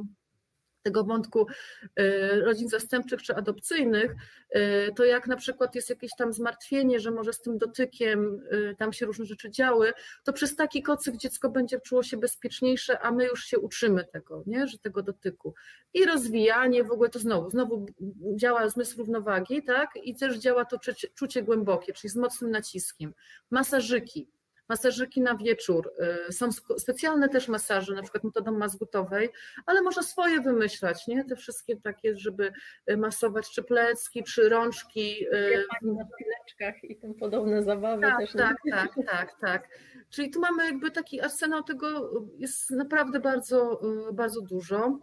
[0.81, 1.47] tego wątku
[1.99, 4.15] y, rodzin zastępczych czy adopcyjnych,
[4.55, 4.59] y,
[4.95, 8.93] to jak na przykład jest jakieś tam zmartwienie, że może z tym dotykiem y, tam
[8.93, 13.25] się różne rzeczy działy, to przez taki kocyk dziecko będzie czuło się bezpieczniejsze, a my
[13.25, 14.67] już się uczymy tego, nie?
[14.67, 15.53] że tego dotyku.
[15.93, 17.85] I rozwijanie, w ogóle to znowu, znowu
[18.35, 19.89] działa zmysł równowagi, tak?
[20.03, 20.77] I też działa to
[21.15, 23.13] czucie głębokie, czyli z mocnym naciskiem.
[23.51, 24.27] Masażyki,
[24.71, 25.93] masażyki na wieczór.
[26.29, 29.29] Y, są specjalne też masaże, na przykład metodą mazgutowej,
[29.65, 31.25] ale można swoje wymyślać, nie?
[31.25, 32.51] Te wszystkie takie, żeby
[32.91, 35.25] y, masować czy plecki, czy rączki.
[35.27, 38.33] Y, na chwileczkach i tym podobne zabawy tak, też.
[38.33, 39.67] Tak, tak, tak, tak.
[40.09, 43.81] Czyli tu mamy jakby taki arsenał tego jest naprawdę bardzo,
[44.13, 44.99] bardzo dużo.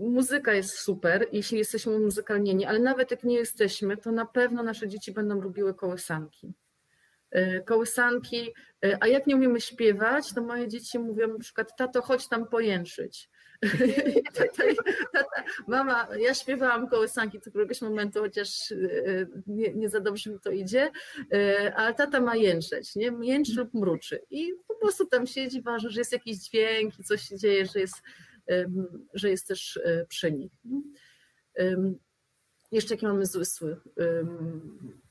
[0.00, 4.88] Muzyka jest super, jeśli jesteśmy muzykalnieni, ale nawet jak nie jesteśmy, to na pewno nasze
[4.88, 6.54] dzieci będą lubiły kołysanki.
[7.30, 12.02] E, kołysanki, e, a jak nie umiemy śpiewać, to moje dzieci mówią na przykład, tato,
[12.02, 13.30] chodź tam pojęczyć.
[15.68, 18.76] mama, ja śpiewałam kołysanki do któregoś momentu, chociaż e,
[19.46, 20.90] nie, nie za dobrze mi to idzie,
[21.76, 23.12] ale tata ma jęczeć, nie?
[23.20, 24.22] Jęczy lub mruczy.
[24.30, 27.80] I po prostu tam siedzi, ważne, że jest jakiś dźwięk i coś się dzieje, że
[27.80, 28.02] jest,
[29.14, 30.52] że jest też przy nich.
[32.72, 33.80] Jeszcze jakie mamy zmysły?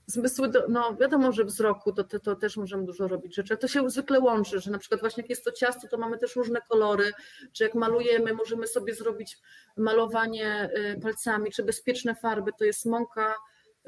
[0.06, 3.58] Zmysły, do, no wiadomo, że wzroku to, to, to, też możemy dużo robić rzeczy.
[3.58, 6.36] To się zwykle łączy, że na przykład właśnie jak jest to ciasto, to mamy też
[6.36, 7.12] różne kolory,
[7.54, 9.38] czy jak malujemy, możemy sobie zrobić
[9.78, 13.36] malowanie y, palcami, czy bezpieczne farby, to jest mąka,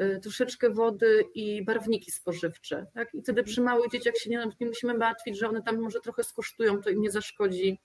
[0.02, 2.86] y, troszeczkę wody i barwniki spożywcze.
[2.94, 3.14] Tak?
[3.14, 6.24] I wtedy przy małych dzieciach się nie, nie musimy martwić, że one tam może trochę
[6.24, 7.80] skosztują, to im nie zaszkodzi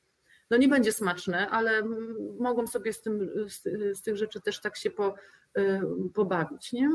[0.51, 1.83] no nie będzie smaczne, ale
[2.39, 3.63] mogą sobie z, tym, z,
[3.99, 5.15] z tych rzeczy też tak się po,
[5.59, 5.81] y,
[6.15, 6.91] pobawić, nie?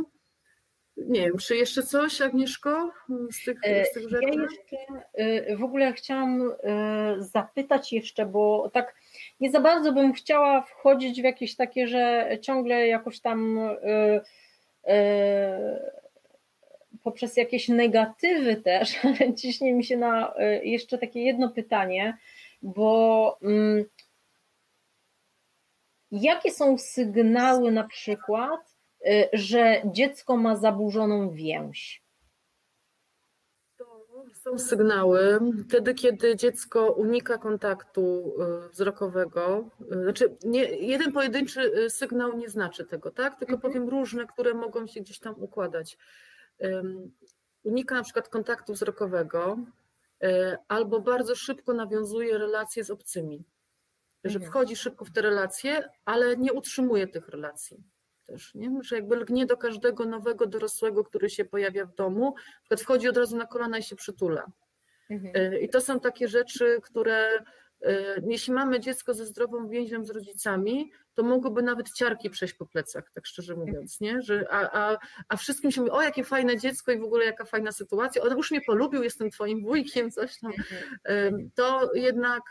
[0.97, 2.91] Nie wiem, czy jeszcze coś, Agnieszko,
[3.31, 3.59] z tych,
[3.91, 4.29] z tych rzeczy?
[4.33, 6.53] Ja jeszcze y, w ogóle chciałam y,
[7.17, 8.95] zapytać jeszcze, bo tak
[9.39, 13.59] nie za bardzo bym chciała wchodzić w jakieś takie, że ciągle jakoś tam
[17.03, 20.33] poprzez jakieś negatywy też, ale ciśnie mi się na
[20.63, 22.17] jeszcze takie jedno pytanie,
[22.61, 23.85] bo mm,
[26.11, 32.03] jakie są sygnały na przykład, y, że dziecko ma zaburzoną więź?
[34.33, 38.33] Są sygnały wtedy, kiedy dziecko unika kontaktu
[38.65, 39.69] y, wzrokowego.
[39.91, 43.39] Y, znaczy, nie, jeden pojedynczy sygnał nie znaczy tego, tak?
[43.39, 43.61] Tylko mhm.
[43.61, 45.97] powiem różne, które mogą się gdzieś tam układać.
[47.63, 49.57] Unika na przykład kontaktu wzrokowego,
[50.67, 53.43] albo bardzo szybko nawiązuje relacje z obcymi.
[54.23, 54.51] Że mhm.
[54.51, 57.83] wchodzi szybko w te relacje, ale nie utrzymuje tych relacji.
[58.25, 58.71] Też, nie?
[58.81, 63.09] Że jakby lgnie do każdego nowego dorosłego, który się pojawia w domu, na przykład wchodzi
[63.09, 64.51] od razu na kolana i się przytula.
[65.09, 65.33] Mhm.
[65.35, 67.43] E, I to są takie rzeczy, które
[67.81, 70.91] E, jeśli mamy dziecko ze zdrową więzią z rodzicami,
[71.21, 74.21] to mogłyby nawet ciarki przejść po plecach, tak szczerze mówiąc, nie?
[74.21, 74.97] Że, a, a,
[75.29, 78.37] a wszystkim się mówi, o jakie fajne dziecko i w ogóle jaka fajna sytuacja, on
[78.37, 80.51] już mnie polubił, jestem twoim wujkiem, coś tam.
[81.55, 82.43] To jednak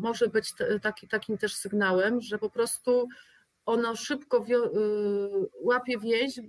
[0.00, 0.52] może być
[0.82, 3.08] taki, takim też sygnałem, że po prostu
[3.66, 4.48] ono szybko y,
[5.60, 6.40] łapie więź,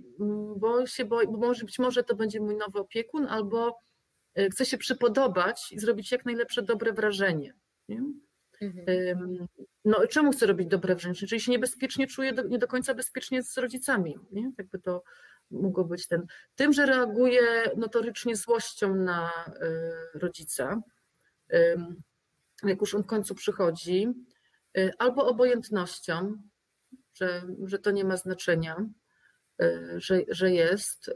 [0.56, 3.78] bo się boi, bo może być może to będzie mój nowy opiekun, albo
[4.38, 7.54] Y, chcę się przypodobać i zrobić jak najlepsze dobre wrażenie.
[7.88, 8.02] Nie?
[8.60, 9.46] Mhm.
[9.84, 11.14] No, czemu chcę robić dobre wrażenie?
[11.14, 14.18] Czyli się niebezpiecznie czuję, nie do końca bezpiecznie z rodzicami.
[14.32, 14.52] Nie?
[14.58, 15.02] Jakby to
[15.50, 16.26] mogło być ten.
[16.54, 17.42] Tym, że reaguje
[17.76, 19.30] notorycznie złością na
[20.14, 20.82] y, rodzica,
[22.62, 24.08] jak już on w końcu przychodzi,
[24.78, 26.42] y, albo obojętnością,
[27.14, 28.76] że, że to nie ma znaczenia,
[29.96, 31.10] że, że jest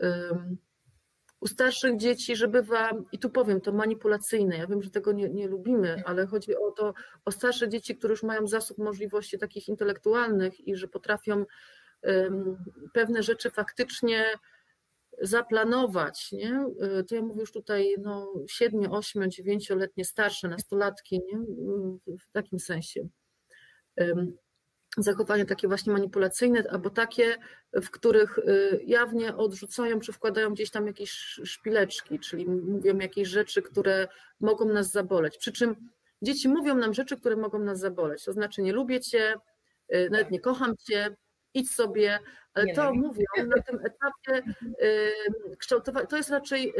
[1.45, 4.57] U starszych dzieci, że bywa, i tu powiem, to manipulacyjne.
[4.57, 8.12] Ja wiem, że tego nie, nie lubimy, ale chodzi o to, o starsze dzieci, które
[8.12, 11.45] już mają zasób możliwości takich intelektualnych i że potrafią
[12.03, 12.57] um,
[12.95, 14.24] pewne rzeczy faktycznie
[15.20, 16.66] zaplanować, nie?
[17.01, 21.38] Y, to ja mówię już tutaj no, 7, 8, 9-letnie starsze nastolatki, nie?
[22.07, 23.09] w takim sensie.
[24.97, 27.36] Zachowania takie właśnie manipulacyjne, albo takie,
[27.72, 31.11] w których y, jawnie odrzucają czy wkładają gdzieś tam jakieś
[31.45, 34.09] szpileczki, czyli mówią jakieś rzeczy, które
[34.40, 35.38] mogą nas zaboleć.
[35.38, 35.90] Przy czym
[36.22, 38.24] dzieci mówią nam rzeczy, które mogą nas zaboleć.
[38.24, 39.34] To znaczy, nie lubię cię,
[39.95, 41.16] y, nawet nie kocham cię,
[41.55, 42.18] idź sobie,
[42.55, 43.24] ale nie to mówią
[43.57, 44.52] na tym etapie
[45.59, 46.74] kształtowania, to jest raczej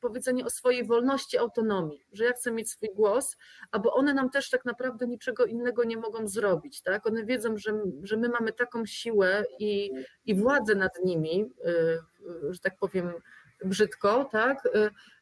[0.00, 3.36] powiedzenie o swojej wolności, autonomii, że ja chcę mieć swój głos,
[3.70, 7.06] albo one nam też tak naprawdę niczego innego nie mogą zrobić, tak?
[7.06, 7.72] One wiedzą, że,
[8.02, 9.90] że my mamy taką siłę i,
[10.26, 13.12] i władzę nad nimi, y, że tak powiem
[13.64, 14.68] brzydko, tak?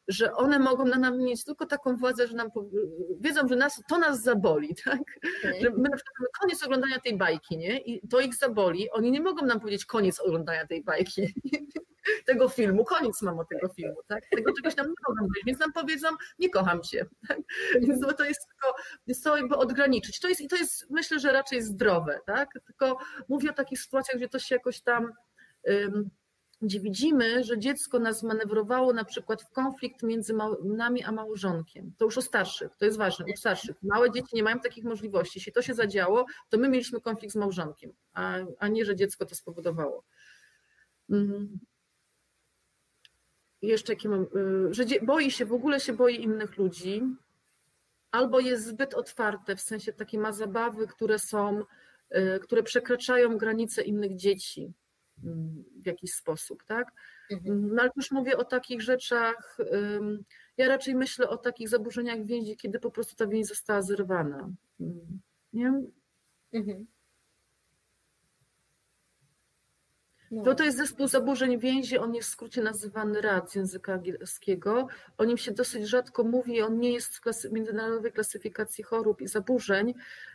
[0.07, 2.49] że one mogą na nam mieć tylko taką władzę, że nam
[3.19, 5.01] wiedzą, że nas, to nas zaboli, tak?
[5.39, 5.61] Okay.
[5.61, 7.79] Że my na przykład mamy koniec oglądania tej bajki, nie?
[7.79, 8.91] I to ich zaboli.
[8.91, 11.33] Oni nie mogą nam powiedzieć koniec oglądania tej bajki,
[12.25, 14.23] tego filmu, koniec mamo tego filmu, tak?
[14.35, 16.07] Tego czegoś nam nie mogą powiedzieć, więc nam powiedzą,
[16.39, 17.39] nie kocham cię, tak?
[17.81, 18.75] Więc to jest tylko,
[19.07, 20.19] jest to jakby odgraniczyć.
[20.19, 22.49] To jest, I to jest, myślę, że raczej zdrowe, tak?
[22.65, 22.97] Tylko
[23.29, 25.11] mówię o takich sytuacjach, gdzie to się jakoś tam
[25.63, 26.09] um,
[26.61, 30.33] gdzie widzimy, że dziecko nas manewrowało na przykład w konflikt między
[30.63, 31.93] nami a małżonkiem.
[31.97, 33.75] To już o starszych, to jest ważne, u starszych.
[33.83, 35.39] Małe dzieci nie mają takich możliwości.
[35.39, 39.25] Jeśli to się zadziało, to my mieliśmy konflikt z małżonkiem, a, a nie, że dziecko
[39.25, 40.03] to spowodowało.
[41.09, 41.59] Mhm.
[43.61, 47.03] Jeszcze jakie mam, y, że boi się, w ogóle się boi innych ludzi,
[48.11, 51.63] albo jest zbyt otwarte, w sensie takie ma zabawy, które są,
[52.15, 54.73] y, które przekraczają granice innych dzieci
[55.83, 56.91] w jakiś sposób, tak?
[57.31, 57.75] Mhm.
[57.75, 59.57] No ale już mówię o takich rzeczach,
[60.57, 64.49] ja raczej myślę o takich zaburzeniach więzi, kiedy po prostu ta więź została zerwana.
[65.53, 65.81] Nie?
[66.53, 66.87] Mhm.
[70.31, 70.43] No.
[70.43, 74.87] To, to jest zespół zaburzeń więzi, on jest w skrócie nazywany RAD z języka angielskiego.
[75.17, 79.27] O nim się dosyć rzadko mówi, on nie jest w klasy, międzynarodowej klasyfikacji chorób i
[79.27, 79.93] zaburzeń,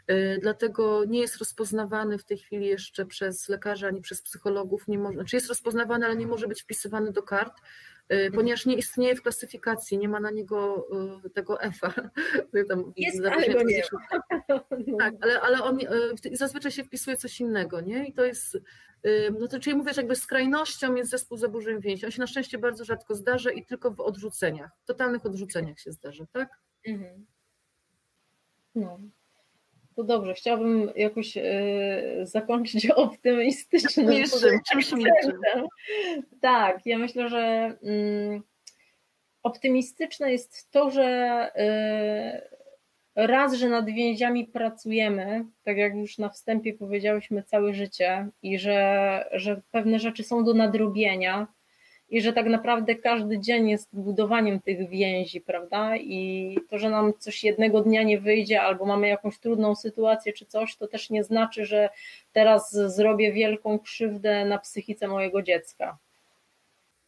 [0.09, 4.89] yy, dlatego nie jest rozpoznawany w tej chwili jeszcze przez lekarzy ani przez psychologów.
[4.89, 7.55] Nie może, znaczy jest rozpoznawany, ale nie może być wpisywany do kart.
[8.13, 10.87] Y, ponieważ nie istnieje w klasyfikacji, nie ma na niego
[11.27, 11.93] y, tego F-a.
[12.97, 13.83] Jest, ale go nie
[14.99, 18.07] Tak, ale, ale on y, zazwyczaj się wpisuje coś innego, nie?
[18.07, 18.59] I to jest,
[19.41, 22.05] no to czyli mówię, że jakby skrajnością jest zespół zaburzeń więzi.
[22.05, 25.93] On się na szczęście bardzo rzadko zdarza i tylko w odrzuceniach, w totalnych odrzuceniach się
[25.93, 26.49] zdarza, tak?
[26.87, 27.27] Mhm.
[28.75, 29.01] No.
[29.97, 31.43] To dobrze, chciałabym jakoś e,
[32.23, 34.07] zakończyć optymistycznym
[34.73, 34.91] czymś
[36.41, 38.43] Tak, ja myślę, że mm,
[39.43, 41.05] optymistyczne jest to, że
[41.57, 42.49] e,
[43.15, 49.29] raz, że nad więziami pracujemy, tak jak już na wstępie powiedziałyśmy całe życie i że,
[49.33, 51.47] że pewne rzeczy są do nadrobienia,
[52.13, 55.97] i że tak naprawdę każdy dzień jest budowaniem tych więzi, prawda?
[55.97, 60.47] I to, że nam coś jednego dnia nie wyjdzie, albo mamy jakąś trudną sytuację czy
[60.47, 61.89] coś, to też nie znaczy, że
[62.33, 65.99] teraz zrobię wielką krzywdę na psychice mojego dziecka.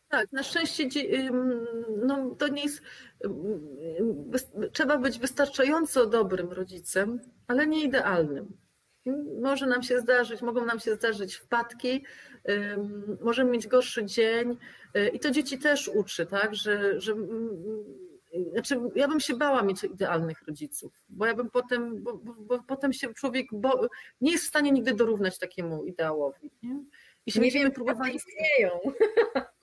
[0.09, 0.85] Tak, na szczęście
[2.07, 2.83] no, to nie jest.
[4.73, 8.57] Trzeba być wystarczająco dobrym rodzicem, ale nie idealnym.
[9.43, 12.05] Może nam się zdarzyć, mogą nam się zdarzyć wpadki,
[13.21, 14.57] możemy mieć gorszy dzień
[14.97, 17.15] y, i to dzieci też uczy, tak, że, że
[18.53, 22.63] znaczy, ja bym się bała mieć idealnych rodziców, bo ja bym potem, bo, bo, bo
[22.63, 23.89] potem się człowiek bo,
[24.21, 26.51] nie jest w stanie nigdy dorównać takiemu ideałowi.
[26.63, 26.85] Nie?
[27.27, 28.17] I się nie będziemy próbowali.
[28.17, 28.71] Istnieją.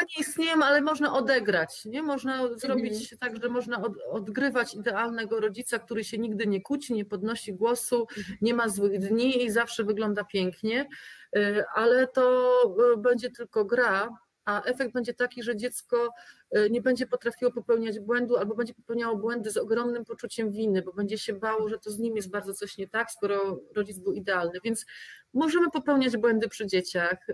[0.00, 1.84] nie istnieją, ale można odegrać.
[1.84, 2.02] Nie?
[2.02, 3.18] Można zrobić mhm.
[3.18, 8.06] tak, że można od, odgrywać idealnego rodzica, który się nigdy nie kłóci, nie podnosi głosu,
[8.18, 8.38] mhm.
[8.40, 10.88] nie ma złych dni i zawsze wygląda pięknie,
[11.36, 12.52] y, ale to
[12.94, 14.08] y, będzie tylko gra,
[14.44, 16.08] a efekt będzie taki, że dziecko
[16.56, 20.92] y, nie będzie potrafiło popełniać błędu albo będzie popełniało błędy z ogromnym poczuciem winy, bo
[20.92, 24.12] będzie się bało, że to z nim jest bardzo coś nie tak, skoro rodzic był
[24.12, 24.58] idealny.
[24.64, 24.86] Więc
[25.34, 27.26] możemy popełniać błędy przy dzieciach.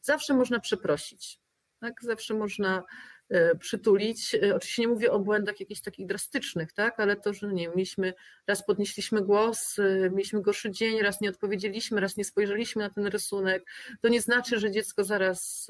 [0.00, 1.40] Zawsze można przeprosić.
[1.80, 2.02] Tak?
[2.02, 2.84] Zawsze można
[3.28, 4.34] e, przytulić.
[4.34, 7.00] E, oczywiście nie mówię o błędach jakichś takich drastycznych, tak?
[7.00, 8.14] ale to, że nie mieliśmy,
[8.46, 13.06] raz podnieśliśmy głos, e, mieliśmy gorszy dzień, raz nie odpowiedzieliśmy, raz nie spojrzeliśmy na ten
[13.06, 13.64] rysunek,
[14.00, 15.68] to nie znaczy, że dziecko zaraz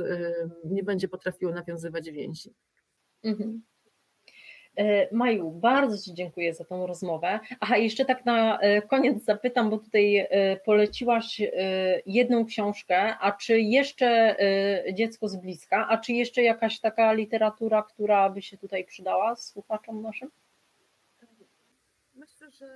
[0.65, 2.55] nie będzie potrafiło nawiązywać więzi.
[3.23, 3.63] Mhm.
[4.79, 7.41] E, Maju, bardzo Ci dziękuję za tą rozmowę.
[7.61, 11.43] Aha, jeszcze tak na e, koniec zapytam, bo tutaj e, poleciłaś
[12.07, 14.37] jedną książkę, a czy jeszcze
[14.95, 20.03] dziecko z bliska, a czy jeszcze jakaś taka literatura, która by się tutaj przydała słuchaczom
[20.03, 20.31] naszym?
[22.15, 22.67] Myślę, że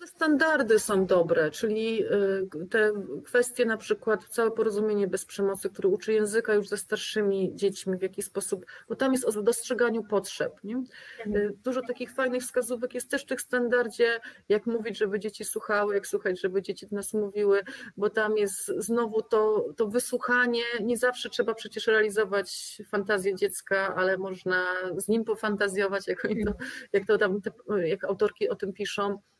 [0.00, 2.92] te standardy są dobre, czyli y, te
[3.24, 8.02] kwestie na przykład całe porozumienie bez przemocy, które uczy języka już ze starszymi dziećmi, w
[8.02, 10.52] jaki sposób, bo tam jest o dostrzeganiu potrzeb.
[10.64, 10.76] Nie?
[10.76, 11.36] Mhm.
[11.36, 15.94] Y, dużo takich fajnych wskazówek jest też w tych standardzie, jak mówić, żeby dzieci słuchały,
[15.94, 17.62] jak słuchać, żeby dzieci do nas mówiły,
[17.96, 24.18] bo tam jest znowu to, to wysłuchanie, nie zawsze trzeba przecież realizować fantazję dziecka, ale
[24.18, 24.66] można
[24.96, 26.52] z nim pofantazjować, jak, to,
[26.92, 27.40] jak to tam,
[27.84, 29.18] jak autorki o tym piszą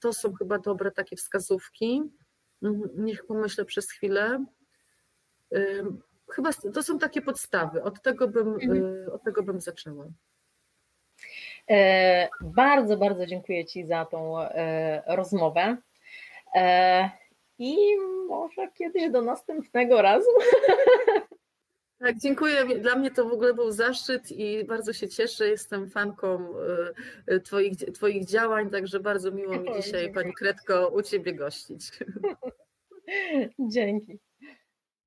[0.00, 2.02] to są chyba dobre takie wskazówki.
[2.62, 4.44] Mhm, niech pomyślę przez chwilę.
[6.30, 7.82] Chyba to są takie podstawy.
[7.82, 8.84] Od tego bym, mhm.
[8.84, 10.06] y, od tego bym zaczęła.
[11.70, 15.76] E, bardzo, bardzo dziękuję Ci za tą e, rozmowę.
[16.54, 17.10] E,
[17.58, 17.76] I
[18.28, 20.30] może kiedyś do następnego razu.
[21.98, 22.80] Tak, dziękuję.
[22.80, 25.48] Dla mnie to w ogóle był zaszczyt i bardzo się cieszę.
[25.48, 26.92] Jestem fanką e,
[27.26, 31.90] e, Twoich, twoich działań, także bardzo miło mi dzisiaj, Pani Kretko, u Ciebie gościć.
[33.72, 34.18] Dzięki.